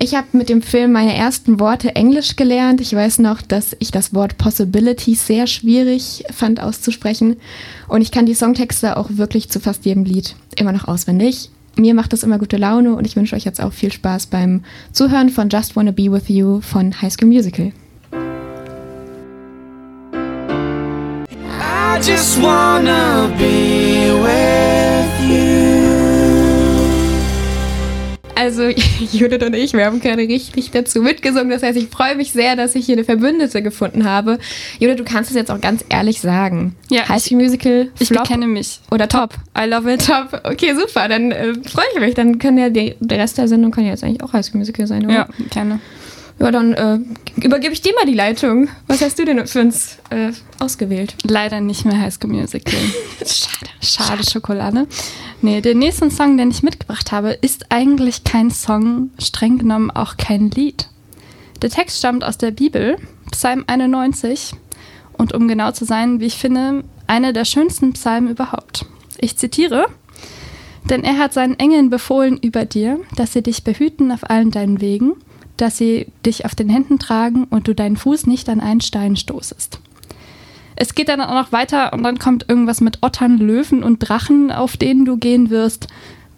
Ich 0.00 0.14
habe 0.14 0.28
mit 0.32 0.48
dem 0.48 0.62
Film 0.62 0.92
meine 0.92 1.16
ersten 1.16 1.58
Worte 1.58 1.96
Englisch 1.96 2.36
gelernt. 2.36 2.80
Ich 2.80 2.94
weiß 2.94 3.18
noch, 3.18 3.42
dass 3.42 3.76
ich 3.80 3.90
das 3.90 4.14
Wort 4.14 4.38
Possibility 4.38 5.16
sehr 5.16 5.48
schwierig 5.48 6.24
fand 6.30 6.60
auszusprechen. 6.60 7.36
Und 7.88 8.02
ich 8.02 8.12
kann 8.12 8.24
die 8.24 8.34
Songtexte 8.34 8.96
auch 8.96 9.08
wirklich 9.10 9.48
zu 9.48 9.58
fast 9.58 9.84
jedem 9.86 10.04
Lied 10.04 10.36
immer 10.56 10.72
noch 10.72 10.86
auswendig. 10.86 11.50
Mir 11.74 11.94
macht 11.94 12.12
das 12.12 12.22
immer 12.22 12.38
gute 12.38 12.56
Laune 12.56 12.94
und 12.94 13.06
ich 13.06 13.16
wünsche 13.16 13.34
euch 13.34 13.44
jetzt 13.44 13.60
auch 13.60 13.72
viel 13.72 13.92
Spaß 13.92 14.26
beim 14.26 14.62
Zuhören 14.92 15.30
von 15.30 15.48
Just 15.48 15.74
Wanna 15.74 15.90
Be 15.90 16.12
With 16.12 16.28
You 16.28 16.60
von 16.60 17.02
High 17.02 17.12
School 17.12 17.28
Musical. 17.28 17.72
I 21.98 22.00
just 22.00 22.40
wanna 22.40 23.28
be 23.36 24.12
with 24.22 25.20
you. 25.28 25.58
Also 28.36 28.68
Judith 29.12 29.42
und 29.42 29.56
ich, 29.56 29.72
wir 29.72 29.84
haben 29.84 29.98
gerade 29.98 30.22
richtig 30.22 30.70
dazu 30.70 31.02
mitgesungen. 31.02 31.50
Das 31.50 31.64
heißt, 31.64 31.76
ich 31.76 31.88
freue 31.88 32.14
mich 32.14 32.30
sehr, 32.30 32.54
dass 32.54 32.76
ich 32.76 32.86
hier 32.86 32.94
eine 32.94 33.02
Verbündete 33.02 33.62
gefunden 33.62 34.04
habe. 34.04 34.38
Judith, 34.78 34.98
du 34.98 35.02
kannst 35.02 35.30
es 35.30 35.36
jetzt 35.36 35.50
auch 35.50 35.60
ganz 35.60 35.84
ehrlich 35.88 36.20
sagen. 36.20 36.76
Ja. 36.88 37.08
High 37.08 37.20
School 37.20 37.38
Musical, 37.38 37.90
ich 37.98 38.06
Flop 38.06 38.28
kenne 38.28 38.46
mich. 38.46 38.78
Oder 38.92 39.08
Top? 39.08 39.34
I 39.58 39.68
love 39.68 39.92
it. 39.92 40.06
Top. 40.06 40.40
Okay, 40.44 40.74
super. 40.76 41.08
Dann 41.08 41.32
äh, 41.32 41.54
freue 41.68 41.84
ich 41.94 42.00
mich. 42.00 42.14
Dann 42.14 42.38
kann 42.38 42.56
ja 42.58 42.70
die, 42.70 42.94
der 43.00 43.18
Rest 43.18 43.38
der 43.38 43.48
Sendung 43.48 43.72
kann 43.72 43.82
ja 43.82 43.90
jetzt 43.90 44.04
eigentlich 44.04 44.22
auch 44.22 44.32
High 44.32 44.46
School 44.46 44.60
Musical 44.60 44.86
sein, 44.86 45.04
oder? 45.04 45.14
Ja, 45.14 45.28
gerne. 45.50 45.80
Ja, 46.38 46.52
dann 46.52 46.72
äh, 46.74 46.98
übergebe 47.42 47.72
ich 47.72 47.82
dir 47.82 47.92
mal 47.94 48.06
die 48.06 48.14
Leitung. 48.14 48.68
Was 48.86 49.02
hast 49.02 49.18
du 49.18 49.24
denn 49.24 49.44
für 49.46 49.60
uns 49.60 49.98
äh, 50.10 50.30
ausgewählt? 50.60 51.16
Leider 51.24 51.60
nicht 51.60 51.84
mehr 51.84 52.00
High 52.00 52.14
School 52.14 52.30
Musical. 52.30 52.78
Schade. 53.26 53.70
Schade 53.82 54.30
Schokolade. 54.30 54.86
Nee, 55.42 55.60
der 55.60 55.74
nächste 55.74 56.10
Song, 56.10 56.36
den 56.36 56.50
ich 56.50 56.62
mitgebracht 56.62 57.10
habe, 57.10 57.32
ist 57.32 57.66
eigentlich 57.70 58.22
kein 58.24 58.50
Song, 58.50 59.10
streng 59.18 59.58
genommen 59.58 59.90
auch 59.90 60.16
kein 60.16 60.50
Lied. 60.50 60.88
Der 61.60 61.70
Text 61.70 61.98
stammt 61.98 62.22
aus 62.22 62.38
der 62.38 62.52
Bibel, 62.52 62.96
Psalm 63.32 63.64
91. 63.66 64.52
Und 65.16 65.34
um 65.34 65.48
genau 65.48 65.72
zu 65.72 65.84
sein, 65.84 66.20
wie 66.20 66.26
ich 66.26 66.36
finde, 66.36 66.84
Einer 67.08 67.32
der 67.32 67.46
schönsten 67.46 67.94
Psalmen 67.94 68.30
überhaupt. 68.30 68.84
Ich 69.16 69.38
zitiere, 69.38 69.86
denn 70.90 71.04
er 71.04 71.18
hat 71.18 71.32
seinen 71.32 71.58
Engeln 71.58 71.90
befohlen 71.90 72.36
über 72.36 72.66
dir, 72.66 73.00
dass 73.16 73.32
sie 73.32 73.42
dich 73.42 73.64
behüten 73.64 74.12
auf 74.12 74.28
allen 74.28 74.50
deinen 74.50 74.80
Wegen, 74.80 75.14
dass 75.58 75.76
sie 75.76 76.06
dich 76.24 76.44
auf 76.44 76.54
den 76.54 76.68
Händen 76.68 76.98
tragen 76.98 77.44
und 77.44 77.68
du 77.68 77.74
deinen 77.74 77.96
Fuß 77.96 78.26
nicht 78.26 78.48
an 78.48 78.60
einen 78.60 78.80
Stein 78.80 79.16
stoßest. 79.16 79.80
Es 80.76 80.94
geht 80.94 81.08
dann 81.08 81.20
auch 81.20 81.34
noch 81.34 81.52
weiter 81.52 81.92
und 81.92 82.04
dann 82.04 82.18
kommt 82.18 82.48
irgendwas 82.48 82.80
mit 82.80 82.98
Ottern, 83.02 83.38
Löwen 83.38 83.82
und 83.82 83.98
Drachen, 83.98 84.52
auf 84.52 84.76
denen 84.76 85.04
du 85.04 85.16
gehen 85.16 85.50
wirst. 85.50 85.88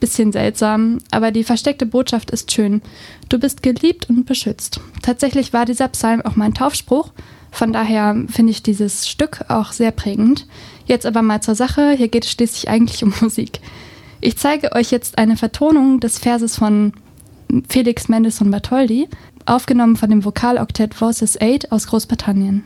Bisschen 0.00 0.32
seltsam, 0.32 0.98
aber 1.10 1.30
die 1.30 1.44
versteckte 1.44 1.84
Botschaft 1.84 2.30
ist 2.30 2.50
schön. 2.50 2.80
Du 3.28 3.38
bist 3.38 3.62
geliebt 3.62 4.08
und 4.08 4.24
beschützt. 4.24 4.80
Tatsächlich 5.02 5.52
war 5.52 5.66
dieser 5.66 5.88
Psalm 5.88 6.22
auch 6.22 6.36
mein 6.36 6.54
Taufspruch. 6.54 7.12
Von 7.50 7.74
daher 7.74 8.16
finde 8.28 8.52
ich 8.52 8.62
dieses 8.62 9.06
Stück 9.08 9.44
auch 9.48 9.72
sehr 9.72 9.90
prägend. 9.90 10.46
Jetzt 10.86 11.04
aber 11.04 11.20
mal 11.20 11.42
zur 11.42 11.54
Sache. 11.54 11.92
Hier 11.92 12.08
geht 12.08 12.24
es 12.24 12.30
schließlich 12.30 12.70
eigentlich 12.70 13.04
um 13.04 13.12
Musik. 13.20 13.60
Ich 14.22 14.38
zeige 14.38 14.72
euch 14.72 14.90
jetzt 14.90 15.18
eine 15.18 15.36
Vertonung 15.36 16.00
des 16.00 16.18
Verses 16.18 16.56
von 16.56 16.94
Felix 17.68 18.08
Mendelssohn 18.08 18.50
Bartholdy, 18.50 19.08
aufgenommen 19.46 19.96
von 19.96 20.10
dem 20.10 20.24
Vokaloktett 20.24 21.00
Voices 21.00 21.40
8 21.40 21.72
aus 21.72 21.86
Großbritannien. 21.88 22.64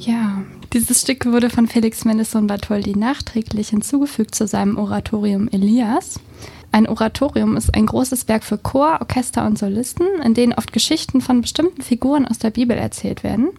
Ja, 0.00 0.42
dieses 0.72 1.00
Stück 1.00 1.24
wurde 1.26 1.48
von 1.48 1.66
Felix 1.66 2.04
Mendelssohn 2.04 2.46
Bartholdy 2.46 2.96
nachträglich 2.96 3.70
hinzugefügt 3.70 4.34
zu 4.34 4.46
seinem 4.46 4.76
Oratorium 4.76 5.48
Elias. 5.48 6.20
Ein 6.74 6.88
Oratorium 6.88 7.56
ist 7.56 7.72
ein 7.72 7.86
großes 7.86 8.26
Werk 8.26 8.42
für 8.42 8.58
Chor, 8.58 8.98
Orchester 9.00 9.46
und 9.46 9.56
Solisten, 9.56 10.08
in 10.24 10.34
denen 10.34 10.52
oft 10.54 10.72
Geschichten 10.72 11.20
von 11.20 11.40
bestimmten 11.40 11.82
Figuren 11.82 12.26
aus 12.26 12.40
der 12.40 12.50
Bibel 12.50 12.76
erzählt 12.76 13.22
werden. 13.22 13.50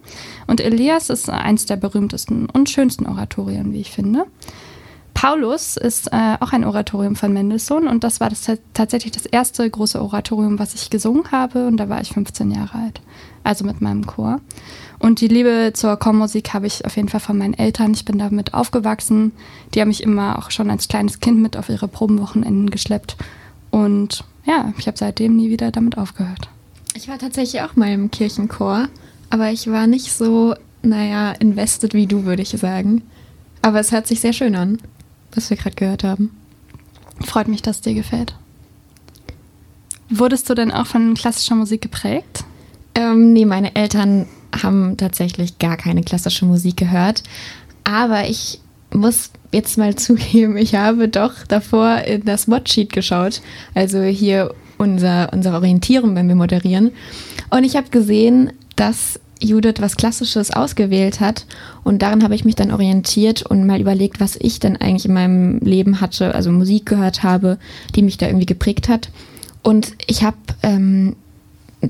Und 0.46 0.60
Elias 0.60 1.08
ist 1.08 1.30
eines 1.30 1.64
der 1.64 1.76
berühmtesten 1.76 2.44
und 2.50 2.68
schönsten 2.68 3.06
Oratorien, 3.06 3.72
wie 3.72 3.80
ich 3.80 3.90
finde. 3.90 4.26
Paulus 5.16 5.78
ist 5.78 6.12
äh, 6.12 6.36
auch 6.40 6.52
ein 6.52 6.66
Oratorium 6.66 7.16
von 7.16 7.32
Mendelssohn 7.32 7.88
und 7.88 8.04
das 8.04 8.20
war 8.20 8.28
das 8.28 8.52
tatsächlich 8.74 9.12
das 9.12 9.24
erste 9.24 9.68
große 9.68 9.98
Oratorium, 9.98 10.58
was 10.58 10.74
ich 10.74 10.90
gesungen 10.90 11.32
habe 11.32 11.66
und 11.66 11.78
da 11.78 11.88
war 11.88 12.02
ich 12.02 12.10
15 12.10 12.50
Jahre 12.50 12.78
alt, 12.78 13.00
also 13.42 13.64
mit 13.64 13.80
meinem 13.80 14.06
Chor. 14.06 14.42
Und 14.98 15.22
die 15.22 15.28
Liebe 15.28 15.70
zur 15.72 15.96
Chormusik 15.96 16.52
habe 16.52 16.66
ich 16.66 16.84
auf 16.84 16.96
jeden 16.96 17.08
Fall 17.08 17.20
von 17.20 17.38
meinen 17.38 17.54
Eltern. 17.54 17.94
Ich 17.94 18.04
bin 18.04 18.18
damit 18.18 18.52
aufgewachsen. 18.52 19.32
Die 19.74 19.80
haben 19.80 19.88
mich 19.88 20.02
immer 20.02 20.38
auch 20.38 20.50
schon 20.50 20.70
als 20.70 20.86
kleines 20.86 21.18
Kind 21.18 21.40
mit 21.40 21.56
auf 21.56 21.70
ihre 21.70 21.88
Probenwochenenden 21.88 22.68
geschleppt. 22.68 23.16
Und 23.70 24.22
ja, 24.44 24.74
ich 24.76 24.86
habe 24.86 24.98
seitdem 24.98 25.34
nie 25.34 25.48
wieder 25.48 25.70
damit 25.70 25.96
aufgehört. 25.96 26.50
Ich 26.94 27.08
war 27.08 27.16
tatsächlich 27.16 27.62
auch 27.62 27.74
mal 27.74 27.90
im 27.90 28.10
Kirchenchor, 28.10 28.88
aber 29.30 29.50
ich 29.50 29.70
war 29.70 29.86
nicht 29.86 30.12
so, 30.12 30.54
naja, 30.82 31.32
invested 31.32 31.94
wie 31.94 32.06
du, 32.06 32.24
würde 32.26 32.42
ich 32.42 32.50
sagen. 32.50 33.00
Aber 33.62 33.80
es 33.80 33.92
hört 33.92 34.06
sich 34.06 34.20
sehr 34.20 34.34
schön 34.34 34.54
an, 34.56 34.78
was 35.36 35.50
wir 35.50 35.56
gerade 35.56 35.76
gehört 35.76 36.04
haben. 36.04 36.36
Freut 37.24 37.48
mich, 37.48 37.62
dass 37.62 37.76
es 37.76 37.82
dir 37.82 37.94
gefällt. 37.94 38.34
Wurdest 40.08 40.48
du 40.48 40.54
denn 40.54 40.70
auch 40.70 40.86
von 40.86 41.14
klassischer 41.14 41.54
Musik 41.54 41.82
geprägt? 41.82 42.44
Ähm, 42.94 43.32
nee, 43.32 43.44
meine 43.44 43.74
Eltern 43.74 44.26
haben 44.62 44.96
tatsächlich 44.96 45.58
gar 45.58 45.76
keine 45.76 46.02
klassische 46.02 46.46
Musik 46.46 46.76
gehört. 46.76 47.22
Aber 47.84 48.28
ich 48.28 48.60
muss 48.92 49.30
jetzt 49.52 49.78
mal 49.78 49.94
zugeben, 49.96 50.56
ich 50.56 50.74
habe 50.74 51.08
doch 51.08 51.46
davor 51.46 51.98
in 51.98 52.24
das 52.24 52.48
Watchsheet 52.48 52.92
geschaut. 52.92 53.40
Also 53.74 54.02
hier 54.02 54.54
unser, 54.78 55.32
unsere 55.32 55.56
Orientierung, 55.56 56.14
wenn 56.14 56.28
wir 56.28 56.34
moderieren. 56.34 56.92
Und 57.50 57.64
ich 57.64 57.76
habe 57.76 57.88
gesehen, 57.90 58.52
dass 58.76 59.18
Judith 59.40 59.76
was 59.80 59.96
Klassisches 59.96 60.50
ausgewählt 60.50 61.20
hat. 61.20 61.46
Und 61.84 62.02
daran 62.02 62.22
habe 62.22 62.34
ich 62.34 62.44
mich 62.44 62.54
dann 62.54 62.72
orientiert 62.72 63.42
und 63.42 63.66
mal 63.66 63.80
überlegt, 63.80 64.20
was 64.20 64.36
ich 64.40 64.60
denn 64.60 64.76
eigentlich 64.76 65.06
in 65.06 65.14
meinem 65.14 65.58
Leben 65.58 66.00
hatte, 66.00 66.34
also 66.34 66.50
Musik 66.50 66.86
gehört 66.86 67.22
habe, 67.22 67.58
die 67.94 68.02
mich 68.02 68.16
da 68.16 68.26
irgendwie 68.26 68.46
geprägt 68.46 68.88
hat. 68.88 69.10
Und 69.62 69.92
ich 70.06 70.22
habe 70.22 70.36
ähm, 70.62 71.16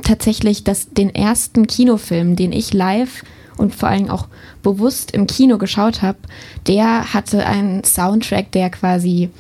tatsächlich 0.03 0.65
das, 0.65 0.91
den 0.91 1.15
ersten 1.15 1.67
Kinofilm, 1.67 2.37
den 2.37 2.53
ich 2.53 2.73
live 2.73 3.23
und 3.57 3.75
vor 3.75 3.89
allem 3.89 4.11
auch 4.11 4.29
bewusst 4.63 5.13
im 5.13 5.27
Kino 5.27 5.59
geschaut 5.59 6.03
habe, 6.03 6.19
der 6.67 7.15
hatte 7.15 7.47
einen 7.47 7.85
Soundtrack, 7.85 8.51
der 8.53 8.71
quasi, 8.71 9.31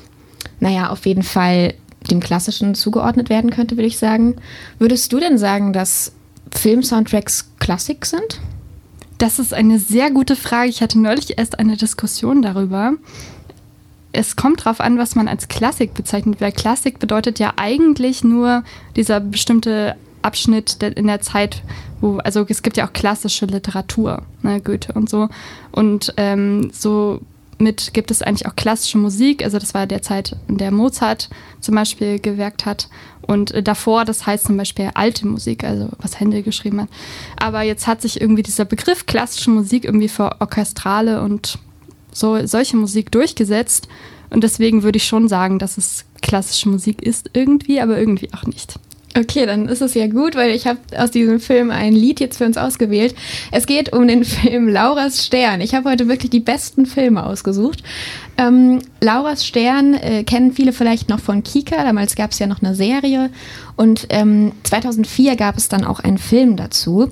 naja, 0.60 0.90
auf 0.90 1.06
jeden 1.06 1.22
Fall 1.22 1.74
dem 2.10 2.20
klassischen 2.20 2.74
zugeordnet 2.74 3.30
werden 3.30 3.50
könnte, 3.50 3.76
würde 3.76 3.88
ich 3.88 3.98
sagen. 3.98 4.36
Würdest 4.78 5.12
du 5.12 5.18
denn 5.18 5.38
sagen, 5.38 5.72
dass 5.72 6.12
Film-Soundtracks 6.52 7.50
Klassik 7.58 8.06
sind? 8.06 8.40
Das 9.18 9.38
ist 9.38 9.54
eine 9.54 9.78
sehr 9.78 10.10
gute 10.10 10.36
Frage. 10.36 10.68
Ich 10.68 10.82
hatte 10.82 10.98
neulich 10.98 11.38
erst 11.38 11.58
eine 11.58 11.76
Diskussion 11.76 12.42
darüber. 12.42 12.92
Es 14.12 14.36
kommt 14.36 14.60
darauf 14.60 14.80
an, 14.80 14.98
was 14.98 15.14
man 15.14 15.28
als 15.28 15.48
Klassik 15.48 15.94
bezeichnet, 15.94 16.40
weil 16.40 16.52
Klassik 16.52 16.98
bedeutet 16.98 17.38
ja 17.38 17.54
eigentlich 17.56 18.24
nur 18.24 18.62
dieser 18.94 19.20
bestimmte 19.20 19.96
Abschnitt 20.22 20.82
in 20.82 21.06
der 21.06 21.20
Zeit, 21.20 21.62
wo, 22.00 22.18
also 22.18 22.44
es 22.48 22.62
gibt 22.62 22.76
ja 22.76 22.86
auch 22.86 22.92
klassische 22.92 23.46
Literatur, 23.46 24.22
ne, 24.42 24.60
Goethe 24.60 24.92
und 24.92 25.08
so. 25.08 25.28
Und 25.72 26.12
ähm, 26.16 26.70
so 26.72 27.20
mit 27.58 27.94
gibt 27.94 28.10
es 28.10 28.22
eigentlich 28.22 28.46
auch 28.46 28.56
klassische 28.56 28.98
Musik. 28.98 29.42
Also 29.42 29.58
das 29.58 29.74
war 29.74 29.86
der 29.86 30.02
Zeit, 30.02 30.36
in 30.48 30.58
der 30.58 30.70
Mozart 30.70 31.30
zum 31.60 31.74
Beispiel 31.74 32.18
gewirkt 32.18 32.66
hat. 32.66 32.88
Und 33.22 33.52
äh, 33.52 33.62
davor, 33.62 34.04
das 34.04 34.26
heißt 34.26 34.46
zum 34.46 34.56
Beispiel 34.56 34.90
alte 34.94 35.26
Musik, 35.26 35.64
also 35.64 35.88
was 35.98 36.20
Händel 36.20 36.42
geschrieben 36.42 36.82
hat. 36.82 36.88
Aber 37.38 37.62
jetzt 37.62 37.86
hat 37.86 38.02
sich 38.02 38.20
irgendwie 38.20 38.42
dieser 38.42 38.64
Begriff 38.64 39.06
klassische 39.06 39.50
Musik 39.50 39.84
irgendwie 39.84 40.08
für 40.08 40.40
orchestrale 40.40 41.22
und 41.22 41.58
so 42.12 42.46
solche 42.46 42.76
Musik 42.76 43.10
durchgesetzt. 43.10 43.88
Und 44.30 44.42
deswegen 44.42 44.82
würde 44.82 44.96
ich 44.96 45.04
schon 45.04 45.28
sagen, 45.28 45.58
dass 45.58 45.78
es 45.78 46.04
klassische 46.22 46.68
Musik 46.68 47.02
ist 47.02 47.30
irgendwie, 47.32 47.80
aber 47.80 47.98
irgendwie 47.98 48.32
auch 48.32 48.44
nicht. 48.44 48.78
Okay, 49.16 49.46
dann 49.46 49.66
ist 49.66 49.80
es 49.80 49.94
ja 49.94 50.08
gut, 50.08 50.34
weil 50.34 50.50
ich 50.50 50.66
habe 50.66 50.78
aus 50.96 51.10
diesem 51.10 51.40
Film 51.40 51.70
ein 51.70 51.94
Lied 51.94 52.20
jetzt 52.20 52.36
für 52.36 52.44
uns 52.44 52.58
ausgewählt. 52.58 53.14
Es 53.50 53.66
geht 53.66 53.92
um 53.92 54.06
den 54.06 54.24
Film 54.26 54.68
Lauras 54.68 55.24
Stern. 55.24 55.62
Ich 55.62 55.74
habe 55.74 55.90
heute 55.90 56.06
wirklich 56.08 56.30
die 56.30 56.40
besten 56.40 56.84
Filme 56.84 57.24
ausgesucht. 57.24 57.82
Ähm, 58.36 58.80
Lauras 59.00 59.46
Stern 59.46 59.94
äh, 59.94 60.24
kennen 60.24 60.52
viele 60.52 60.72
vielleicht 60.72 61.08
noch 61.08 61.20
von 61.20 61.42
Kika. 61.42 61.82
Damals 61.82 62.14
gab 62.14 62.32
es 62.32 62.38
ja 62.38 62.46
noch 62.46 62.62
eine 62.62 62.74
Serie. 62.74 63.30
Und 63.76 64.06
ähm, 64.10 64.52
2004 64.64 65.36
gab 65.36 65.56
es 65.56 65.68
dann 65.68 65.84
auch 65.84 66.00
einen 66.00 66.18
Film 66.18 66.56
dazu. 66.56 67.10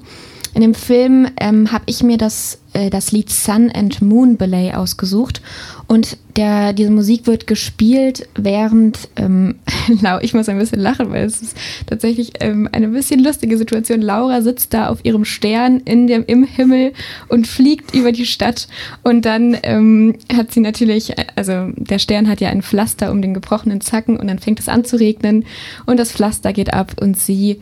In 0.54 0.60
dem 0.60 0.74
Film 0.74 1.26
ähm, 1.40 1.72
habe 1.72 1.82
ich 1.86 2.04
mir 2.04 2.16
das, 2.16 2.60
äh, 2.74 2.88
das 2.88 3.10
Lied 3.10 3.28
Sun 3.28 3.72
and 3.72 4.00
Moon 4.00 4.36
Belay 4.36 4.72
ausgesucht. 4.72 5.42
Und 5.88 6.16
der, 6.36 6.72
diese 6.72 6.92
Musik 6.92 7.26
wird 7.26 7.48
gespielt, 7.48 8.28
während, 8.36 9.08
ähm, 9.16 9.56
ich 10.22 10.32
muss 10.32 10.48
ein 10.48 10.58
bisschen 10.58 10.78
lachen, 10.78 11.10
weil 11.10 11.24
es 11.24 11.42
ist 11.42 11.56
tatsächlich 11.86 12.34
ähm, 12.38 12.68
eine 12.70 12.86
bisschen 12.86 13.18
lustige 13.18 13.58
Situation. 13.58 14.00
Laura 14.00 14.42
sitzt 14.42 14.72
da 14.74 14.88
auf 14.90 15.04
ihrem 15.04 15.24
Stern 15.24 15.80
in 15.80 16.06
dem, 16.06 16.24
im 16.24 16.44
Himmel 16.44 16.92
und 17.28 17.48
fliegt 17.48 17.92
über 17.92 18.12
die 18.12 18.24
Stadt. 18.24 18.68
Und 19.02 19.24
dann 19.24 19.56
ähm, 19.64 20.14
hat 20.32 20.52
sie 20.52 20.60
natürlich, 20.60 21.14
also 21.34 21.72
der 21.76 21.98
Stern 21.98 22.28
hat 22.28 22.40
ja 22.40 22.50
ein 22.50 22.62
Pflaster 22.62 23.10
um 23.10 23.20
den 23.20 23.34
gebrochenen 23.34 23.80
Zacken 23.80 24.20
und 24.20 24.28
dann 24.28 24.38
fängt 24.38 24.60
es 24.60 24.68
an 24.68 24.84
zu 24.84 25.00
regnen. 25.00 25.46
Und 25.84 25.98
das 25.98 26.12
Pflaster 26.12 26.52
geht 26.52 26.72
ab 26.72 26.92
und 27.00 27.18
sie 27.18 27.60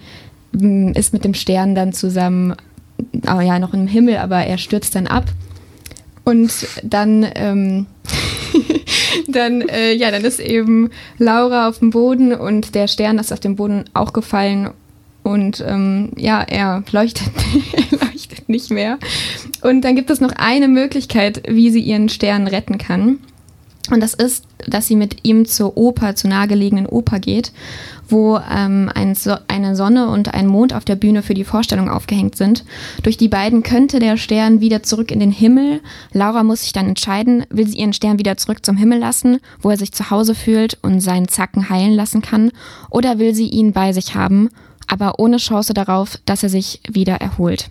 mm, 0.52 0.90
ist 0.90 1.14
mit 1.14 1.24
dem 1.24 1.32
Stern 1.32 1.74
dann 1.74 1.94
zusammen 1.94 2.54
aber 3.26 3.42
ja, 3.42 3.58
noch 3.58 3.74
im 3.74 3.86
Himmel, 3.86 4.16
aber 4.16 4.44
er 4.44 4.58
stürzt 4.58 4.94
dann 4.94 5.06
ab. 5.06 5.24
Und 6.24 6.52
dann, 6.82 7.26
ähm, 7.34 7.86
dann, 9.28 9.62
äh, 9.62 9.92
ja, 9.94 10.10
dann 10.10 10.24
ist 10.24 10.40
eben 10.40 10.90
Laura 11.18 11.68
auf 11.68 11.78
dem 11.80 11.90
Boden 11.90 12.32
und 12.32 12.74
der 12.74 12.86
Stern 12.88 13.18
ist 13.18 13.32
auf 13.32 13.40
dem 13.40 13.56
Boden 13.56 13.84
auch 13.94 14.12
gefallen. 14.12 14.70
Und 15.24 15.64
ähm, 15.66 16.10
ja, 16.16 16.42
er 16.42 16.82
leuchtet, 16.90 17.30
er 17.72 17.98
leuchtet 17.98 18.48
nicht 18.48 18.70
mehr. 18.70 18.98
Und 19.62 19.82
dann 19.82 19.96
gibt 19.96 20.10
es 20.10 20.20
noch 20.20 20.32
eine 20.36 20.68
Möglichkeit, 20.68 21.42
wie 21.48 21.70
sie 21.70 21.80
ihren 21.80 22.08
Stern 22.08 22.46
retten 22.46 22.78
kann. 22.78 23.18
Und 23.90 24.00
das 24.00 24.14
ist, 24.14 24.44
dass 24.66 24.86
sie 24.86 24.94
mit 24.94 25.24
ihm 25.24 25.44
zur 25.44 25.76
Oper, 25.76 26.14
zur 26.14 26.30
nahegelegenen 26.30 26.86
Oper 26.86 27.18
geht, 27.18 27.52
wo 28.08 28.38
ähm, 28.38 28.90
ein 28.94 29.14
so 29.14 29.34
eine 29.48 29.74
Sonne 29.74 30.08
und 30.08 30.32
ein 30.32 30.46
Mond 30.46 30.72
auf 30.72 30.84
der 30.84 30.94
Bühne 30.94 31.22
für 31.22 31.34
die 31.34 31.44
Vorstellung 31.44 31.88
aufgehängt 31.88 32.36
sind. 32.36 32.64
Durch 33.02 33.16
die 33.16 33.28
beiden 33.28 33.64
könnte 33.64 33.98
der 33.98 34.16
Stern 34.16 34.60
wieder 34.60 34.84
zurück 34.84 35.10
in 35.10 35.18
den 35.18 35.32
Himmel. 35.32 35.80
Laura 36.12 36.44
muss 36.44 36.62
sich 36.62 36.72
dann 36.72 36.88
entscheiden, 36.88 37.44
will 37.50 37.66
sie 37.66 37.78
ihren 37.78 37.92
Stern 37.92 38.20
wieder 38.20 38.36
zurück 38.36 38.64
zum 38.64 38.76
Himmel 38.76 39.00
lassen, 39.00 39.40
wo 39.60 39.70
er 39.70 39.76
sich 39.76 39.92
zu 39.92 40.10
Hause 40.10 40.34
fühlt 40.34 40.78
und 40.82 41.00
seinen 41.00 41.28
Zacken 41.28 41.68
heilen 41.68 41.94
lassen 41.94 42.22
kann, 42.22 42.52
oder 42.90 43.18
will 43.18 43.34
sie 43.34 43.48
ihn 43.48 43.72
bei 43.72 43.92
sich 43.92 44.14
haben, 44.14 44.48
aber 44.86 45.18
ohne 45.18 45.38
Chance 45.38 45.74
darauf, 45.74 46.18
dass 46.24 46.42
er 46.42 46.50
sich 46.50 46.80
wieder 46.88 47.16
erholt. 47.16 47.68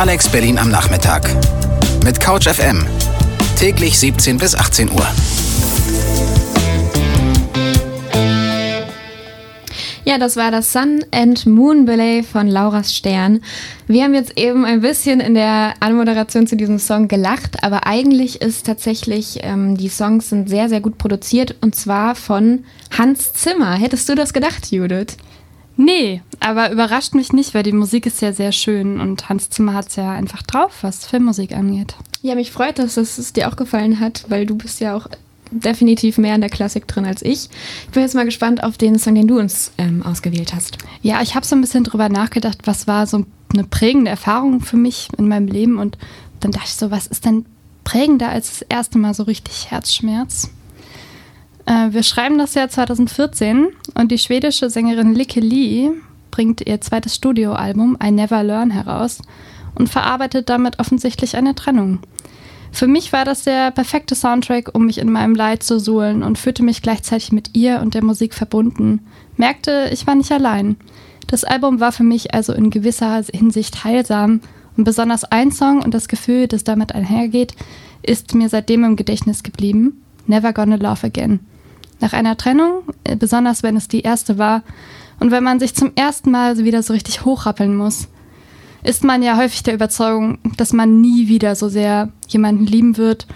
Alex 0.00 0.30
Berlin 0.30 0.58
am 0.58 0.70
Nachmittag. 0.70 1.28
Mit 2.06 2.18
Couch 2.18 2.48
FM. 2.48 2.86
Täglich 3.58 3.98
17 3.98 4.38
bis 4.38 4.54
18 4.54 4.90
Uhr. 4.90 5.06
Ja, 10.06 10.16
das 10.16 10.36
war 10.36 10.50
das 10.50 10.72
Sun 10.72 11.04
and 11.10 11.44
Moon 11.44 11.84
Ballet 11.84 12.22
von 12.22 12.48
Laura's 12.48 12.96
Stern. 12.96 13.42
Wir 13.88 14.04
haben 14.04 14.14
jetzt 14.14 14.38
eben 14.38 14.64
ein 14.64 14.80
bisschen 14.80 15.20
in 15.20 15.34
der 15.34 15.74
Anmoderation 15.80 16.46
zu 16.46 16.56
diesem 16.56 16.78
Song 16.78 17.06
gelacht, 17.06 17.62
aber 17.62 17.86
eigentlich 17.86 18.40
ist 18.40 18.64
tatsächlich, 18.64 19.40
ähm, 19.42 19.76
die 19.76 19.90
Songs 19.90 20.30
sind 20.30 20.48
sehr, 20.48 20.70
sehr 20.70 20.80
gut 20.80 20.96
produziert 20.96 21.56
und 21.60 21.74
zwar 21.74 22.14
von 22.14 22.64
Hans 22.96 23.34
Zimmer. 23.34 23.74
Hättest 23.74 24.08
du 24.08 24.14
das 24.14 24.32
gedacht, 24.32 24.72
Judith? 24.72 25.18
Nee, 25.82 26.20
aber 26.40 26.70
überrascht 26.70 27.14
mich 27.14 27.32
nicht, 27.32 27.54
weil 27.54 27.62
die 27.62 27.72
Musik 27.72 28.04
ist 28.04 28.20
ja 28.20 28.34
sehr 28.34 28.52
schön 28.52 29.00
und 29.00 29.30
Hans 29.30 29.48
Zimmer 29.48 29.72
hat 29.72 29.88
es 29.88 29.96
ja 29.96 30.12
einfach 30.12 30.42
drauf, 30.42 30.82
was 30.82 31.06
Filmmusik 31.06 31.52
angeht. 31.52 31.94
Ja, 32.20 32.34
mich 32.34 32.52
freut 32.52 32.78
das, 32.78 32.96
dass 32.96 33.16
es 33.16 33.32
dir 33.32 33.48
auch 33.48 33.56
gefallen 33.56 33.98
hat, 33.98 34.26
weil 34.28 34.44
du 34.44 34.56
bist 34.56 34.80
ja 34.80 34.94
auch 34.94 35.06
definitiv 35.50 36.18
mehr 36.18 36.34
in 36.34 36.42
der 36.42 36.50
Klassik 36.50 36.86
drin 36.86 37.06
als 37.06 37.22
ich. 37.22 37.48
Ich 37.84 37.90
bin 37.92 38.02
jetzt 38.02 38.14
mal 38.14 38.26
gespannt 38.26 38.62
auf 38.62 38.76
den 38.76 38.98
Song, 38.98 39.14
den 39.14 39.26
du 39.26 39.38
uns 39.38 39.72
ähm, 39.78 40.02
ausgewählt 40.02 40.52
hast. 40.54 40.76
Ja, 41.00 41.22
ich 41.22 41.34
habe 41.34 41.46
so 41.46 41.56
ein 41.56 41.62
bisschen 41.62 41.84
drüber 41.84 42.10
nachgedacht, 42.10 42.58
was 42.64 42.86
war 42.86 43.06
so 43.06 43.24
eine 43.54 43.64
prägende 43.64 44.10
Erfahrung 44.10 44.60
für 44.60 44.76
mich 44.76 45.08
in 45.16 45.28
meinem 45.28 45.48
Leben 45.48 45.78
und 45.78 45.96
dann 46.40 46.50
dachte 46.50 46.66
ich 46.68 46.74
so, 46.74 46.90
was 46.90 47.06
ist 47.06 47.24
denn 47.24 47.46
prägender 47.84 48.28
als 48.28 48.58
das 48.58 48.62
erste 48.68 48.98
Mal 48.98 49.14
so 49.14 49.22
richtig 49.22 49.70
Herzschmerz? 49.70 50.50
Äh, 51.70 51.92
wir 51.92 52.02
schreiben 52.02 52.36
das 52.36 52.54
Jahr 52.54 52.68
2014 52.68 53.68
und 53.94 54.10
die 54.10 54.18
schwedische 54.18 54.68
Sängerin 54.68 55.14
Likke 55.14 55.40
Lee 55.40 55.90
bringt 56.32 56.66
ihr 56.66 56.80
zweites 56.80 57.14
Studioalbum 57.14 57.96
I 58.02 58.10
Never 58.10 58.42
Learn 58.42 58.70
heraus 58.70 59.22
und 59.76 59.88
verarbeitet 59.88 60.48
damit 60.48 60.80
offensichtlich 60.80 61.36
eine 61.36 61.54
Trennung. 61.54 62.00
Für 62.72 62.88
mich 62.88 63.12
war 63.12 63.24
das 63.24 63.44
der 63.44 63.70
perfekte 63.70 64.14
Soundtrack, 64.16 64.74
um 64.74 64.86
mich 64.86 64.98
in 64.98 65.10
meinem 65.10 65.34
Leid 65.34 65.62
zu 65.62 65.78
suhlen 65.78 66.22
und 66.22 66.38
fühlte 66.38 66.62
mich 66.64 66.82
gleichzeitig 66.82 67.32
mit 67.32 67.56
ihr 67.56 67.80
und 67.80 67.94
der 67.94 68.04
Musik 68.04 68.34
verbunden. 68.34 69.06
Merkte, 69.36 69.90
ich 69.92 70.06
war 70.06 70.14
nicht 70.16 70.30
allein. 70.32 70.76
Das 71.28 71.44
Album 71.44 71.78
war 71.78 71.92
für 71.92 72.02
mich 72.02 72.34
also 72.34 72.52
in 72.52 72.70
gewisser 72.70 73.22
Hinsicht 73.32 73.84
heilsam 73.84 74.40
und 74.76 74.84
besonders 74.84 75.24
ein 75.24 75.52
Song 75.52 75.82
und 75.82 75.94
das 75.94 76.08
Gefühl, 76.08 76.48
das 76.48 76.64
damit 76.64 76.94
einhergeht, 76.94 77.54
ist 78.02 78.34
mir 78.34 78.48
seitdem 78.48 78.84
im 78.84 78.96
Gedächtnis 78.96 79.44
geblieben. 79.44 80.02
Never 80.26 80.52
Gonna 80.52 80.76
Love 80.76 81.06
Again. 81.06 81.40
Nach 82.00 82.12
einer 82.12 82.36
Trennung, 82.36 82.82
äh, 83.04 83.16
besonders 83.16 83.62
wenn 83.62 83.76
es 83.76 83.88
die 83.88 84.00
erste 84.00 84.38
war 84.38 84.62
und 85.18 85.30
wenn 85.30 85.44
man 85.44 85.60
sich 85.60 85.74
zum 85.74 85.92
ersten 85.94 86.30
Mal 86.30 86.58
wieder 86.58 86.82
so 86.82 86.92
richtig 86.92 87.24
hochrappeln 87.24 87.76
muss, 87.76 88.08
ist 88.82 89.04
man 89.04 89.22
ja 89.22 89.36
häufig 89.36 89.62
der 89.62 89.74
Überzeugung, 89.74 90.38
dass 90.56 90.72
man 90.72 91.00
nie 91.00 91.28
wieder 91.28 91.54
so 91.54 91.68
sehr 91.68 92.08
jemanden 92.28 92.66
lieben 92.66 92.96
wird. 92.96 93.26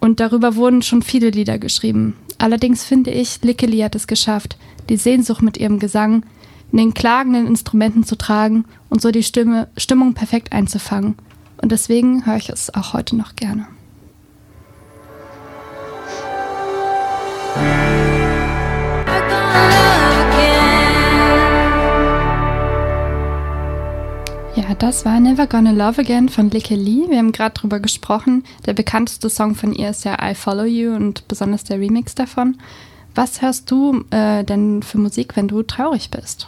Und 0.00 0.20
darüber 0.20 0.56
wurden 0.56 0.82
schon 0.82 1.02
viele 1.02 1.30
Lieder 1.30 1.58
geschrieben. 1.58 2.16
Allerdings 2.38 2.84
finde 2.84 3.10
ich, 3.10 3.40
Lickeli 3.42 3.78
hat 3.78 3.94
es 3.94 4.06
geschafft, 4.06 4.56
die 4.88 4.96
Sehnsucht 4.96 5.42
mit 5.42 5.58
ihrem 5.58 5.78
Gesang 5.78 6.24
in 6.72 6.78
den 6.78 6.94
klagenden 6.94 7.46
Instrumenten 7.46 8.04
zu 8.04 8.16
tragen 8.16 8.64
und 8.88 9.02
so 9.02 9.10
die 9.10 9.22
Stimme, 9.22 9.68
Stimmung 9.76 10.14
perfekt 10.14 10.52
einzufangen. 10.52 11.14
Und 11.60 11.70
deswegen 11.70 12.26
höre 12.26 12.36
ich 12.36 12.48
es 12.48 12.74
auch 12.74 12.94
heute 12.94 13.16
noch 13.16 13.36
gerne. 13.36 13.66
Ja, 24.62 24.76
das 24.76 25.04
war 25.04 25.18
Never 25.18 25.48
Gonna 25.48 25.72
Love 25.72 26.02
Again 26.02 26.28
von 26.28 26.48
Likke 26.48 26.76
Lee. 26.76 27.08
Wir 27.08 27.18
haben 27.18 27.32
gerade 27.32 27.54
drüber 27.54 27.80
gesprochen. 27.80 28.44
Der 28.64 28.74
bekannteste 28.74 29.28
Song 29.28 29.56
von 29.56 29.72
ihr 29.72 29.90
ist 29.90 30.04
ja 30.04 30.16
I 30.22 30.36
Follow 30.36 30.64
You 30.64 30.94
und 30.94 31.26
besonders 31.26 31.64
der 31.64 31.80
Remix 31.80 32.14
davon. 32.14 32.58
Was 33.16 33.42
hörst 33.42 33.68
du 33.72 34.04
äh, 34.10 34.44
denn 34.44 34.84
für 34.84 34.98
Musik, 34.98 35.34
wenn 35.34 35.48
du 35.48 35.64
traurig 35.64 36.10
bist? 36.10 36.46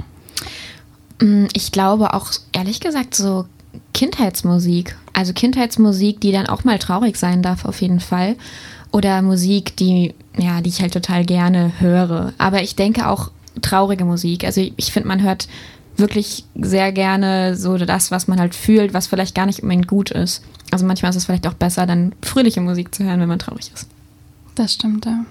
Mm, 1.20 1.46
ich 1.54 1.72
glaube 1.72 2.14
auch, 2.14 2.30
ehrlich 2.52 2.78
gesagt, 2.78 3.16
so 3.16 3.46
Kindheitsmusik. 3.94 4.96
Also 5.12 5.32
Kindheitsmusik, 5.32 6.20
die 6.20 6.30
dann 6.30 6.46
auch 6.46 6.62
mal 6.62 6.78
traurig 6.78 7.16
sein 7.16 7.42
darf, 7.42 7.64
auf 7.64 7.82
jeden 7.82 8.00
Fall. 8.00 8.36
Oder 8.92 9.22
Musik, 9.22 9.76
die, 9.76 10.14
ja, 10.38 10.60
die 10.60 10.70
ich 10.70 10.80
halt 10.80 10.92
total 10.92 11.24
gerne 11.24 11.80
höre. 11.80 12.32
Aber 12.38 12.62
ich 12.62 12.76
denke 12.76 13.08
auch 13.08 13.32
traurige 13.60 14.04
Musik. 14.04 14.44
Also 14.44 14.60
ich 14.76 14.92
finde, 14.92 15.08
man 15.08 15.22
hört 15.22 15.48
wirklich 15.96 16.44
sehr 16.54 16.92
gerne 16.92 17.56
so 17.56 17.76
das, 17.78 18.10
was 18.10 18.28
man 18.28 18.40
halt 18.40 18.54
fühlt, 18.54 18.94
was 18.94 19.06
vielleicht 19.06 19.34
gar 19.34 19.46
nicht 19.46 19.62
unbedingt 19.62 19.88
gut 19.88 20.10
ist. 20.10 20.42
Also 20.70 20.86
manchmal 20.86 21.10
ist 21.10 21.16
es 21.16 21.24
vielleicht 21.24 21.46
auch 21.46 21.54
besser, 21.54 21.86
dann 21.86 22.14
fröhliche 22.22 22.60
Musik 22.60 22.94
zu 22.94 23.04
hören, 23.04 23.20
wenn 23.20 23.28
man 23.28 23.38
traurig 23.38 23.70
ist. 23.72 23.88
Das 24.54 24.74
stimmt, 24.74 25.04
ja. 25.06 25.24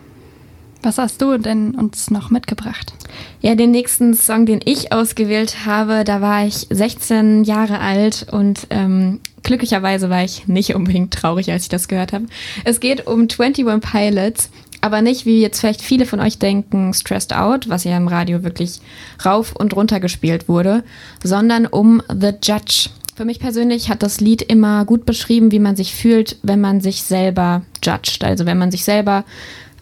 Was 0.81 0.97
hast 0.97 1.21
du 1.21 1.37
denn 1.37 1.75
uns 1.75 2.11
noch 2.11 2.29
mitgebracht? 2.29 2.93
Ja, 3.41 3.55
den 3.55 3.71
nächsten 3.71 4.13
Song, 4.13 4.45
den 4.45 4.59
ich 4.65 4.91
ausgewählt 4.91 5.65
habe, 5.65 6.03
da 6.03 6.19
war 6.19 6.45
ich 6.45 6.67
16 6.69 7.45
Jahre 7.45 7.79
alt 7.79 8.27
und 8.29 8.67
ähm, 8.69 9.21
glücklicherweise 9.43 10.09
war 10.09 10.25
ich 10.25 10.47
nicht 10.47 10.75
unbedingt 10.75 11.13
traurig, 11.13 11.51
als 11.51 11.63
ich 11.63 11.69
das 11.69 11.87
gehört 11.87 12.11
habe. 12.11 12.25
Es 12.65 12.81
geht 12.81 13.07
um 13.07 13.27
21 13.29 13.65
Pilots 13.79 14.49
aber 14.83 15.01
nicht, 15.01 15.25
wie 15.25 15.39
jetzt 15.39 15.61
vielleicht 15.61 15.81
viele 15.81 16.05
von 16.05 16.19
euch 16.19 16.39
denken, 16.39 16.93
Stressed 16.93 17.33
Out, 17.33 17.69
was 17.69 17.85
ja 17.85 17.95
im 17.95 18.09
Radio 18.09 18.43
wirklich 18.43 18.81
rauf 19.25 19.55
und 19.55 19.73
runter 19.73 20.01
gespielt 20.01 20.49
wurde, 20.49 20.83
sondern 21.23 21.67
um 21.67 22.03
The 22.09 22.31
Judge. 22.43 22.89
Für 23.15 23.23
mich 23.23 23.39
persönlich 23.39 23.89
hat 23.89 24.03
das 24.03 24.19
Lied 24.19 24.41
immer 24.41 24.83
gut 24.83 25.05
beschrieben, 25.05 25.53
wie 25.53 25.59
man 25.59 25.77
sich 25.77 25.95
fühlt, 25.95 26.35
wenn 26.43 26.59
man 26.59 26.81
sich 26.81 27.03
selber 27.03 27.61
judged. 27.81 28.25
Also 28.25 28.45
wenn 28.45 28.57
man 28.57 28.71
sich 28.71 28.83
selber 28.83 29.23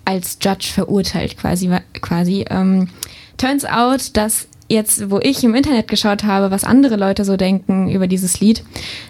als 0.06 0.38
Judge 0.40 0.70
verurteilt, 0.72 1.36
quasi. 1.36 1.72
quasi. 2.00 2.46
Ähm, 2.52 2.90
turns 3.38 3.66
out, 3.66 4.16
dass 4.16 4.48
jetzt, 4.72 5.10
wo 5.10 5.20
ich 5.20 5.44
im 5.44 5.54
Internet 5.56 5.88
geschaut 5.88 6.24
habe, 6.24 6.52
was 6.52 6.64
andere 6.64 6.96
Leute 6.96 7.26
so 7.26 7.38
denken 7.38 7.90
über 7.90 8.08
dieses 8.08 8.40
Lied, 8.40 8.64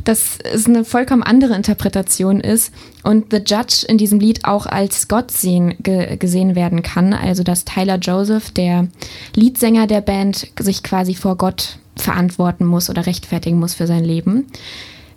dass 0.03 0.39
es 0.51 0.65
eine 0.65 0.83
vollkommen 0.83 1.23
andere 1.23 1.55
Interpretation 1.55 2.41
ist 2.41 2.73
und 3.03 3.31
The 3.31 3.37
Judge 3.45 3.85
in 3.87 3.97
diesem 3.97 4.19
Lied 4.19 4.45
auch 4.45 4.65
als 4.65 5.07
Gott 5.07 5.31
sehen, 5.31 5.75
ge 5.79 6.17
gesehen 6.17 6.55
werden 6.55 6.81
kann. 6.81 7.13
Also, 7.13 7.43
dass 7.43 7.65
Tyler 7.65 7.97
Joseph, 7.97 8.51
der 8.51 8.87
Leadsänger 9.35 9.87
der 9.87 10.01
Band, 10.01 10.47
sich 10.59 10.83
quasi 10.83 11.13
vor 11.13 11.37
Gott 11.37 11.77
verantworten 11.95 12.65
muss 12.65 12.89
oder 12.89 13.05
rechtfertigen 13.05 13.59
muss 13.59 13.73
für 13.73 13.87
sein 13.87 14.03
Leben. 14.03 14.47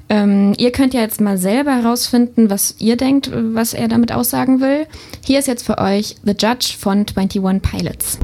Ähm, 0.09 0.53
ihr 0.59 0.71
könnt 0.71 0.93
ja 0.93 1.01
jetzt 1.01 1.21
mal 1.21 1.39
selber 1.39 1.75
herausfinden, 1.75 2.51
was 2.51 2.75
ihr 2.79 2.97
denkt, 2.97 3.31
was 3.33 3.73
er 3.73 3.89
damit 3.89 4.13
aussagen 4.13 4.61
will. 4.61 4.87
Hier 5.25 5.39
ist 5.39 5.49
jetzt 5.49 5.65
für 5.65 5.79
euch 5.79 6.17
The 6.25 6.35
Judge 6.39 6.75
von 6.79 7.07
21 7.07 7.63
Pilots. 7.63 8.19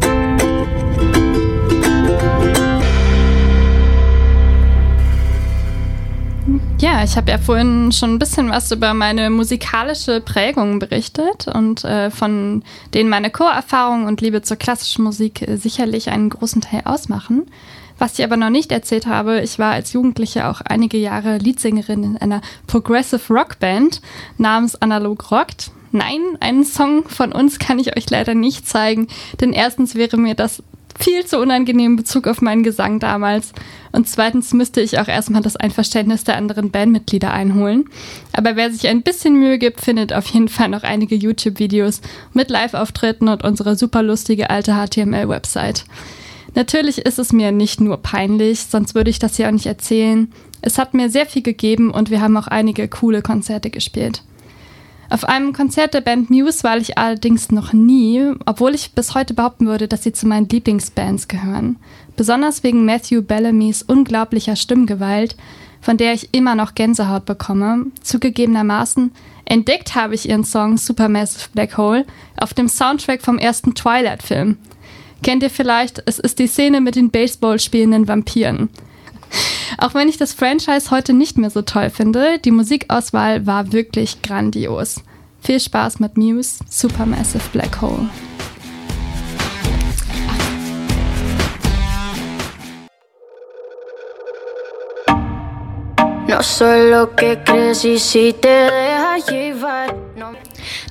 Ja, 6.80 7.04
ich 7.04 7.18
habe 7.18 7.30
ja 7.30 7.36
vorhin 7.36 7.92
schon 7.92 8.14
ein 8.14 8.18
bisschen 8.18 8.48
was 8.48 8.72
über 8.72 8.94
meine 8.94 9.28
musikalische 9.28 10.22
Prägung 10.22 10.78
berichtet 10.78 11.46
und 11.46 11.84
äh, 11.84 12.10
von 12.10 12.62
denen 12.94 13.10
meine 13.10 13.28
Chorerfahrung 13.28 14.06
und 14.06 14.22
Liebe 14.22 14.40
zur 14.40 14.56
klassischen 14.56 15.04
Musik 15.04 15.46
äh, 15.46 15.56
sicherlich 15.58 16.08
einen 16.08 16.30
großen 16.30 16.62
Teil 16.62 16.80
ausmachen. 16.86 17.50
Was 17.98 18.18
ich 18.18 18.24
aber 18.24 18.38
noch 18.38 18.48
nicht 18.48 18.72
erzählt 18.72 19.06
habe, 19.06 19.42
ich 19.42 19.58
war 19.58 19.72
als 19.72 19.92
Jugendliche 19.92 20.48
auch 20.48 20.62
einige 20.62 20.96
Jahre 20.96 21.36
Leadsängerin 21.36 22.02
in 22.02 22.16
einer 22.16 22.40
Progressive 22.66 23.30
Rock 23.30 23.58
Band 23.58 24.00
namens 24.38 24.74
Analog 24.80 25.30
Rockt. 25.30 25.72
Nein, 25.92 26.22
einen 26.40 26.64
Song 26.64 27.06
von 27.08 27.32
uns 27.32 27.58
kann 27.58 27.78
ich 27.78 27.94
euch 27.94 28.08
leider 28.08 28.34
nicht 28.34 28.66
zeigen, 28.66 29.08
denn 29.42 29.52
erstens 29.52 29.96
wäre 29.96 30.16
mir 30.16 30.34
das 30.34 30.62
viel 30.98 31.24
zu 31.24 31.38
unangenehm 31.38 31.92
in 31.92 31.96
Bezug 31.96 32.26
auf 32.26 32.42
meinen 32.42 32.62
Gesang 32.62 32.98
damals. 33.00 33.52
Und 33.92 34.08
zweitens 34.08 34.52
müsste 34.52 34.80
ich 34.80 34.98
auch 34.98 35.08
erstmal 35.08 35.42
das 35.42 35.56
Einverständnis 35.56 36.24
der 36.24 36.36
anderen 36.36 36.70
Bandmitglieder 36.70 37.32
einholen. 37.32 37.86
Aber 38.32 38.56
wer 38.56 38.70
sich 38.72 38.88
ein 38.88 39.02
bisschen 39.02 39.34
Mühe 39.38 39.58
gibt, 39.58 39.80
findet 39.80 40.12
auf 40.12 40.26
jeden 40.26 40.48
Fall 40.48 40.68
noch 40.68 40.82
einige 40.82 41.14
YouTube-Videos 41.14 42.00
mit 42.32 42.50
Live-Auftritten 42.50 43.28
und 43.28 43.44
unsere 43.44 43.76
super 43.76 44.02
lustige 44.02 44.50
alte 44.50 44.74
HTML-Website. 44.74 45.84
Natürlich 46.54 46.98
ist 46.98 47.18
es 47.18 47.32
mir 47.32 47.52
nicht 47.52 47.80
nur 47.80 47.98
peinlich, 47.98 48.60
sonst 48.60 48.94
würde 48.94 49.10
ich 49.10 49.18
das 49.18 49.36
hier 49.36 49.48
auch 49.48 49.52
nicht 49.52 49.66
erzählen. 49.66 50.32
Es 50.62 50.78
hat 50.78 50.94
mir 50.94 51.08
sehr 51.08 51.26
viel 51.26 51.42
gegeben 51.42 51.90
und 51.90 52.10
wir 52.10 52.20
haben 52.20 52.36
auch 52.36 52.48
einige 52.48 52.88
coole 52.88 53.22
Konzerte 53.22 53.70
gespielt. 53.70 54.22
Auf 55.12 55.24
einem 55.24 55.52
Konzert 55.52 55.92
der 55.92 56.02
Band 56.02 56.30
Muse 56.30 56.62
war 56.62 56.76
ich 56.76 56.96
allerdings 56.96 57.50
noch 57.50 57.72
nie, 57.72 58.32
obwohl 58.46 58.76
ich 58.76 58.92
bis 58.92 59.16
heute 59.16 59.34
behaupten 59.34 59.66
würde, 59.66 59.88
dass 59.88 60.04
sie 60.04 60.12
zu 60.12 60.28
meinen 60.28 60.48
Lieblingsbands 60.48 61.26
gehören. 61.26 61.76
Besonders 62.16 62.62
wegen 62.62 62.84
Matthew 62.84 63.22
Bellamy's 63.22 63.82
unglaublicher 63.82 64.54
Stimmgewalt, 64.54 65.36
von 65.80 65.96
der 65.96 66.12
ich 66.12 66.28
immer 66.32 66.54
noch 66.54 66.76
Gänsehaut 66.76 67.24
bekomme. 67.24 67.86
Zugegebenermaßen 68.02 69.10
entdeckt 69.46 69.96
habe 69.96 70.14
ich 70.14 70.28
ihren 70.28 70.44
Song 70.44 70.76
Supermassive 70.76 71.48
Black 71.54 71.76
Hole 71.76 72.06
auf 72.36 72.54
dem 72.54 72.68
Soundtrack 72.68 73.20
vom 73.20 73.38
ersten 73.38 73.74
Twilight-Film. 73.74 74.58
Kennt 75.24 75.42
ihr 75.42 75.50
vielleicht? 75.50 76.00
Es 76.06 76.20
ist 76.20 76.38
die 76.38 76.46
Szene 76.46 76.80
mit 76.80 76.94
den 76.94 77.10
Baseball 77.10 77.58
spielenden 77.58 78.06
Vampiren. 78.06 78.68
Auch 79.78 79.94
wenn 79.94 80.08
ich 80.08 80.16
das 80.16 80.32
Franchise 80.32 80.90
heute 80.90 81.12
nicht 81.12 81.38
mehr 81.38 81.50
so 81.50 81.62
toll 81.62 81.90
finde, 81.90 82.38
die 82.38 82.50
Musikauswahl 82.50 83.46
war 83.46 83.72
wirklich 83.72 84.22
grandios. 84.22 85.02
Viel 85.40 85.60
Spaß 85.60 86.00
mit 86.00 86.16
Muse, 86.16 86.58
Supermassive 86.68 87.42
Black 87.52 87.80
Hole. 87.80 88.08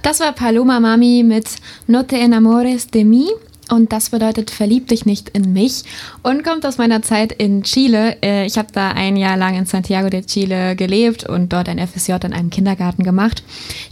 Das 0.01 0.19
war 0.19 0.33
Paloma 0.33 0.79
Mami 0.79 1.23
mit 1.23 1.55
No 1.87 2.03
te 2.03 2.17
enamores 2.17 2.87
de 2.87 3.03
mí 3.03 3.29
und 3.71 3.91
das 3.91 4.09
bedeutet 4.09 4.51
Verlieb 4.51 4.87
dich 4.87 5.05
nicht 5.05 5.29
in 5.29 5.53
mich 5.53 5.83
und 6.23 6.43
kommt 6.43 6.65
aus 6.65 6.77
meiner 6.77 7.01
Zeit 7.01 7.31
in 7.31 7.63
Chile. 7.63 8.17
Äh, 8.21 8.45
ich 8.45 8.57
habe 8.57 8.69
da 8.73 8.91
ein 8.91 9.15
Jahr 9.15 9.37
lang 9.37 9.55
in 9.55 9.65
Santiago 9.65 10.09
de 10.09 10.23
Chile 10.25 10.75
gelebt 10.75 11.27
und 11.27 11.53
dort 11.53 11.69
ein 11.69 11.79
FSJ 11.79 12.13
in 12.25 12.33
einem 12.33 12.49
Kindergarten 12.49 13.03
gemacht. 13.03 13.43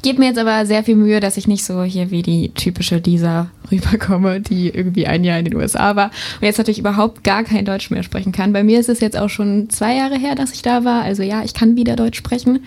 Gebe 0.02 0.20
mir 0.20 0.28
jetzt 0.28 0.40
aber 0.40 0.66
sehr 0.66 0.84
viel 0.84 0.96
Mühe, 0.96 1.20
dass 1.20 1.38
ich 1.38 1.48
nicht 1.48 1.64
so 1.64 1.84
hier 1.84 2.12
wie 2.12 2.22
die 2.22 2.50
typische 2.50 2.98
Lisa 2.98 3.50
rüberkomme, 3.72 4.42
die 4.42 4.70
irgendwie 4.70 5.08
ein 5.08 5.24
Jahr 5.24 5.40
in 5.40 5.46
den 5.46 5.56
USA 5.56 5.96
war 5.96 6.12
und 6.40 6.46
jetzt 6.46 6.58
natürlich 6.58 6.80
überhaupt 6.80 7.24
gar 7.24 7.44
kein 7.44 7.66
Deutsch 7.66 7.90
mehr 7.92 8.04
sprechen 8.04 8.32
kann. 8.32 8.54
Bei 8.54 8.64
mir 8.64 8.80
ist 8.80 8.90
es 8.90 9.00
jetzt 9.00 9.18
auch 9.18 9.30
schon 9.30 9.70
zwei 9.70 9.96
Jahre 9.96 10.18
her, 10.18 10.36
dass 10.36 10.54
ich 10.54 10.62
da 10.62 10.84
war. 10.84 11.04
Also 11.04 11.24
ja, 11.24 11.44
ich 11.44 11.54
kann 11.54 11.76
wieder 11.76 11.96
Deutsch 11.96 12.18
sprechen. 12.18 12.66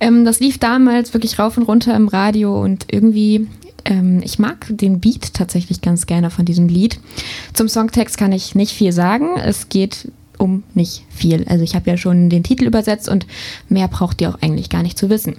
Ähm, 0.00 0.24
das 0.24 0.40
lief 0.40 0.58
damals 0.58 1.14
wirklich 1.14 1.38
rauf 1.38 1.56
und 1.56 1.64
runter 1.64 1.94
im 1.94 2.08
Radio 2.08 2.60
und 2.62 2.86
irgendwie 2.90 3.46
ähm, 3.88 4.20
ich 4.22 4.38
mag 4.38 4.66
den 4.68 5.00
Beat 5.00 5.34
tatsächlich 5.34 5.80
ganz 5.80 6.06
gerne 6.06 6.30
von 6.30 6.44
diesem 6.44 6.68
Lied. 6.68 7.00
Zum 7.54 7.68
Songtext 7.68 8.18
kann 8.18 8.32
ich 8.32 8.54
nicht 8.54 8.72
viel 8.72 8.92
sagen. 8.92 9.38
Es 9.38 9.68
geht 9.68 10.12
um 10.36 10.62
nicht 10.74 11.04
viel. 11.10 11.44
Also 11.48 11.64
ich 11.64 11.74
habe 11.74 11.90
ja 11.90 11.96
schon 11.96 12.30
den 12.30 12.44
Titel 12.44 12.64
übersetzt 12.64 13.08
und 13.08 13.26
mehr 13.68 13.88
braucht 13.88 14.20
ihr 14.20 14.30
auch 14.30 14.40
eigentlich 14.40 14.70
gar 14.70 14.82
nicht 14.82 14.98
zu 14.98 15.10
wissen. 15.10 15.36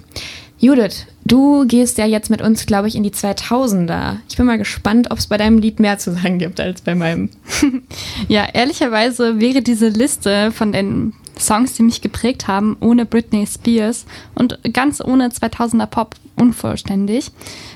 Judith, 0.58 1.06
du 1.24 1.66
gehst 1.66 1.96
ja 1.96 2.04
jetzt 2.04 2.28
mit 2.28 2.42
uns, 2.42 2.66
glaube 2.66 2.86
ich, 2.86 2.94
in 2.94 3.02
die 3.02 3.12
2000er. 3.12 4.16
Ich 4.28 4.36
bin 4.36 4.44
mal 4.44 4.58
gespannt, 4.58 5.10
ob 5.10 5.16
es 5.16 5.26
bei 5.26 5.38
deinem 5.38 5.56
Lied 5.56 5.80
mehr 5.80 5.96
zu 5.98 6.12
sagen 6.12 6.38
gibt 6.38 6.60
als 6.60 6.82
bei 6.82 6.94
meinem. 6.94 7.30
ja, 8.28 8.46
ehrlicherweise 8.52 9.40
wäre 9.40 9.62
diese 9.62 9.88
Liste 9.88 10.52
von 10.52 10.72
den 10.72 11.14
Songs, 11.40 11.74
die 11.74 11.82
mich 11.82 12.00
geprägt 12.00 12.48
haben, 12.48 12.76
ohne 12.80 13.06
Britney 13.06 13.46
Spears 13.46 14.06
und 14.34 14.58
ganz 14.72 15.00
ohne 15.00 15.28
2000er 15.28 15.86
Pop 15.86 16.14
unvollständig. 16.36 17.30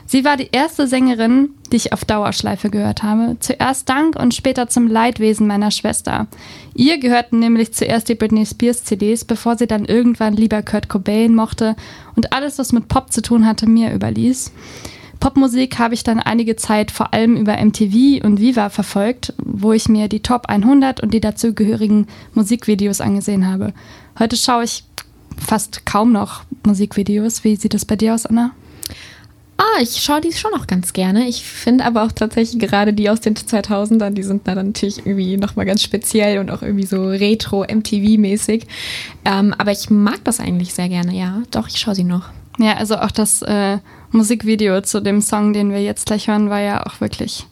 Sie 0.06 0.24
war 0.24 0.36
die 0.36 0.48
erste 0.50 0.86
Sängerin, 0.86 1.50
die 1.70 1.76
ich 1.76 1.92
auf 1.92 2.04
Dauerschleife 2.04 2.70
gehört 2.70 3.02
habe. 3.02 3.36
Zuerst 3.40 3.88
dank 3.88 4.16
und 4.16 4.34
später 4.34 4.68
zum 4.68 4.88
Leidwesen 4.88 5.46
meiner 5.46 5.70
Schwester. 5.70 6.26
Ihr 6.74 6.98
gehörten 6.98 7.38
nämlich 7.38 7.74
zuerst 7.74 8.08
die 8.08 8.14
Britney 8.14 8.46
Spears 8.46 8.84
CDs, 8.84 9.24
bevor 9.24 9.56
sie 9.56 9.66
dann 9.66 9.84
irgendwann 9.84 10.34
lieber 10.34 10.62
Kurt 10.62 10.88
Cobain 10.88 11.34
mochte 11.34 11.76
und 12.16 12.32
alles, 12.32 12.58
was 12.58 12.72
mit 12.72 12.88
Pop 12.88 13.12
zu 13.12 13.22
tun 13.22 13.46
hatte, 13.46 13.68
mir 13.68 13.92
überließ. 13.92 14.52
Popmusik 15.20 15.78
habe 15.78 15.94
ich 15.94 16.02
dann 16.04 16.20
einige 16.20 16.56
Zeit 16.56 16.90
vor 16.90 17.14
allem 17.14 17.36
über 17.36 17.56
MTV 17.56 18.24
und 18.24 18.40
Viva 18.40 18.68
verfolgt, 18.68 19.32
wo 19.38 19.72
ich 19.72 19.88
mir 19.88 20.08
die 20.08 20.20
Top 20.20 20.46
100 20.46 21.00
und 21.00 21.14
die 21.14 21.20
dazugehörigen 21.20 22.06
Musikvideos 22.34 23.00
angesehen 23.00 23.46
habe. 23.46 23.72
Heute 24.18 24.36
schaue 24.36 24.64
ich 24.64 24.84
fast 25.36 25.86
kaum 25.86 26.12
noch 26.12 26.44
Musikvideos. 26.64 27.44
Wie 27.44 27.56
sieht 27.56 27.74
das 27.74 27.84
bei 27.84 27.96
dir 27.96 28.14
aus, 28.14 28.26
Anna? 28.26 28.52
Ah, 29.56 29.80
ich 29.80 30.02
schaue 30.02 30.20
die 30.20 30.32
schon 30.32 30.50
noch 30.50 30.66
ganz 30.66 30.92
gerne. 30.92 31.28
Ich 31.28 31.44
finde 31.44 31.84
aber 31.84 32.02
auch 32.02 32.12
tatsächlich 32.12 32.58
gerade 32.58 32.92
die 32.92 33.08
aus 33.08 33.20
den 33.20 33.34
2000ern, 33.36 34.10
die 34.10 34.24
sind 34.24 34.48
dann 34.48 34.66
natürlich 34.66 34.98
irgendwie 34.98 35.36
nochmal 35.36 35.64
ganz 35.64 35.82
speziell 35.82 36.40
und 36.40 36.50
auch 36.50 36.62
irgendwie 36.62 36.86
so 36.86 37.06
retro-MTV-mäßig. 37.06 38.64
Ähm, 39.24 39.54
aber 39.56 39.70
ich 39.70 39.90
mag 39.90 40.24
das 40.24 40.40
eigentlich 40.40 40.74
sehr 40.74 40.88
gerne, 40.88 41.14
ja. 41.14 41.42
Doch, 41.52 41.68
ich 41.68 41.78
schaue 41.78 41.94
sie 41.94 42.04
noch. 42.04 42.30
Ja, 42.58 42.74
also 42.74 42.96
auch 42.96 43.12
das 43.12 43.42
äh, 43.42 43.78
Musikvideo 44.14 44.80
zu 44.80 45.00
dem 45.00 45.20
Song, 45.20 45.52
den 45.52 45.70
wir 45.70 45.82
jetzt 45.82 46.06
gleich 46.06 46.28
hören, 46.28 46.50
war 46.50 46.60
ja 46.60 46.86
auch 46.86 47.00
wirklich, 47.00 47.46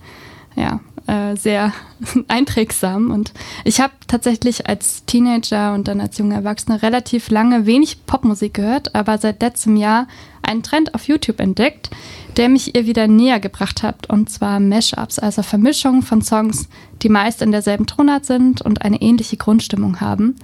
ja, 0.56 0.80
äh, 1.06 1.36
sehr 1.36 1.72
einprägsam. 2.28 3.10
Und 3.10 3.32
ich 3.64 3.80
habe 3.80 3.92
tatsächlich 4.06 4.68
als 4.68 5.04
Teenager 5.04 5.74
und 5.74 5.88
dann 5.88 6.00
als 6.00 6.18
junge 6.18 6.34
Erwachsene 6.34 6.82
relativ 6.82 7.30
lange 7.30 7.66
wenig 7.66 8.06
Popmusik 8.06 8.54
gehört, 8.54 8.94
aber 8.94 9.18
seit 9.18 9.42
letztem 9.42 9.76
Jahr 9.76 10.06
einen 10.42 10.62
Trend 10.62 10.94
auf 10.94 11.08
YouTube 11.08 11.40
entdeckt, 11.40 11.90
der 12.36 12.48
mich 12.48 12.74
ihr 12.74 12.86
wieder 12.86 13.06
näher 13.06 13.40
gebracht 13.40 13.82
hat, 13.82 14.08
und 14.08 14.30
zwar 14.30 14.60
Mashups, 14.60 15.18
also 15.18 15.42
Vermischungen 15.42 16.02
von 16.02 16.22
Songs, 16.22 16.68
die 17.02 17.08
meist 17.08 17.42
in 17.42 17.52
derselben 17.52 17.86
Tonart 17.86 18.24
sind 18.24 18.62
und 18.62 18.82
eine 18.82 19.00
ähnliche 19.00 19.36
Grundstimmung 19.36 20.00
haben. 20.00 20.36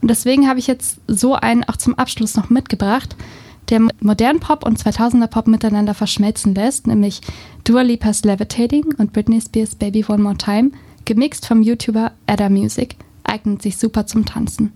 Und 0.00 0.08
deswegen 0.08 0.48
habe 0.48 0.58
ich 0.58 0.66
jetzt 0.66 0.98
so 1.06 1.34
einen 1.34 1.64
auch 1.64 1.76
zum 1.76 1.94
Abschluss 1.98 2.36
noch 2.36 2.50
mitgebracht 2.50 3.16
der 3.70 3.80
modernen 4.00 4.40
Pop 4.40 4.64
und 4.64 4.78
2000er 4.78 5.28
Pop 5.28 5.46
miteinander 5.46 5.94
verschmelzen 5.94 6.54
lässt, 6.54 6.86
nämlich 6.86 7.20
Dua 7.64 7.82
Lipa's 7.82 8.24
Levitating 8.24 8.94
und 8.98 9.12
Britney 9.12 9.40
Spears 9.40 9.74
Baby 9.74 10.04
One 10.08 10.22
More 10.22 10.36
Time, 10.36 10.72
gemixt 11.04 11.46
vom 11.46 11.62
YouTuber 11.62 12.12
Ada 12.26 12.48
Music, 12.48 12.96
eignet 13.24 13.62
sich 13.62 13.76
super 13.76 14.06
zum 14.06 14.24
Tanzen. 14.24 14.72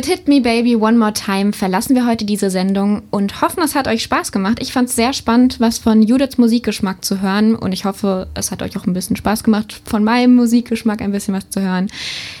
Mit 0.00 0.08
Hit 0.08 0.28
Me 0.28 0.40
Baby 0.40 0.76
One 0.76 0.96
More 0.96 1.12
Time 1.12 1.52
verlassen 1.52 1.94
wir 1.94 2.06
heute 2.06 2.24
diese 2.24 2.48
Sendung 2.48 3.02
und 3.10 3.42
hoffen, 3.42 3.62
es 3.62 3.74
hat 3.74 3.86
euch 3.86 4.02
Spaß 4.02 4.32
gemacht. 4.32 4.56
Ich 4.62 4.72
fand 4.72 4.88
es 4.88 4.96
sehr 4.96 5.12
spannend, 5.12 5.60
was 5.60 5.76
von 5.76 6.00
Judiths 6.00 6.38
Musikgeschmack 6.38 7.04
zu 7.04 7.20
hören 7.20 7.54
und 7.54 7.72
ich 7.72 7.84
hoffe, 7.84 8.26
es 8.32 8.50
hat 8.50 8.62
euch 8.62 8.78
auch 8.78 8.86
ein 8.86 8.94
bisschen 8.94 9.16
Spaß 9.16 9.44
gemacht, 9.44 9.82
von 9.84 10.02
meinem 10.02 10.36
Musikgeschmack 10.36 11.02
ein 11.02 11.12
bisschen 11.12 11.34
was 11.34 11.50
zu 11.50 11.60
hören. 11.60 11.88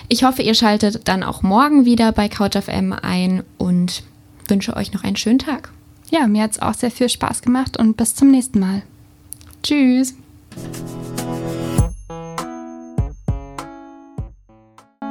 Ich 0.08 0.24
hoffe, 0.24 0.40
ihr 0.40 0.54
schaltet 0.54 1.06
dann 1.06 1.22
auch 1.22 1.42
morgen 1.42 1.84
wieder 1.84 2.12
bei 2.12 2.30
CouchFM 2.30 2.94
ein 2.94 3.42
und 3.58 4.04
wünsche 4.48 4.74
euch 4.74 4.94
noch 4.94 5.04
einen 5.04 5.16
schönen 5.16 5.38
Tag. 5.38 5.70
Ja, 6.10 6.28
mir 6.28 6.44
hat 6.44 6.52
es 6.52 6.62
auch 6.62 6.72
sehr 6.72 6.90
viel 6.90 7.10
Spaß 7.10 7.42
gemacht 7.42 7.76
und 7.76 7.94
bis 7.94 8.14
zum 8.14 8.30
nächsten 8.30 8.58
Mal. 8.58 8.80
Tschüss. 9.62 10.14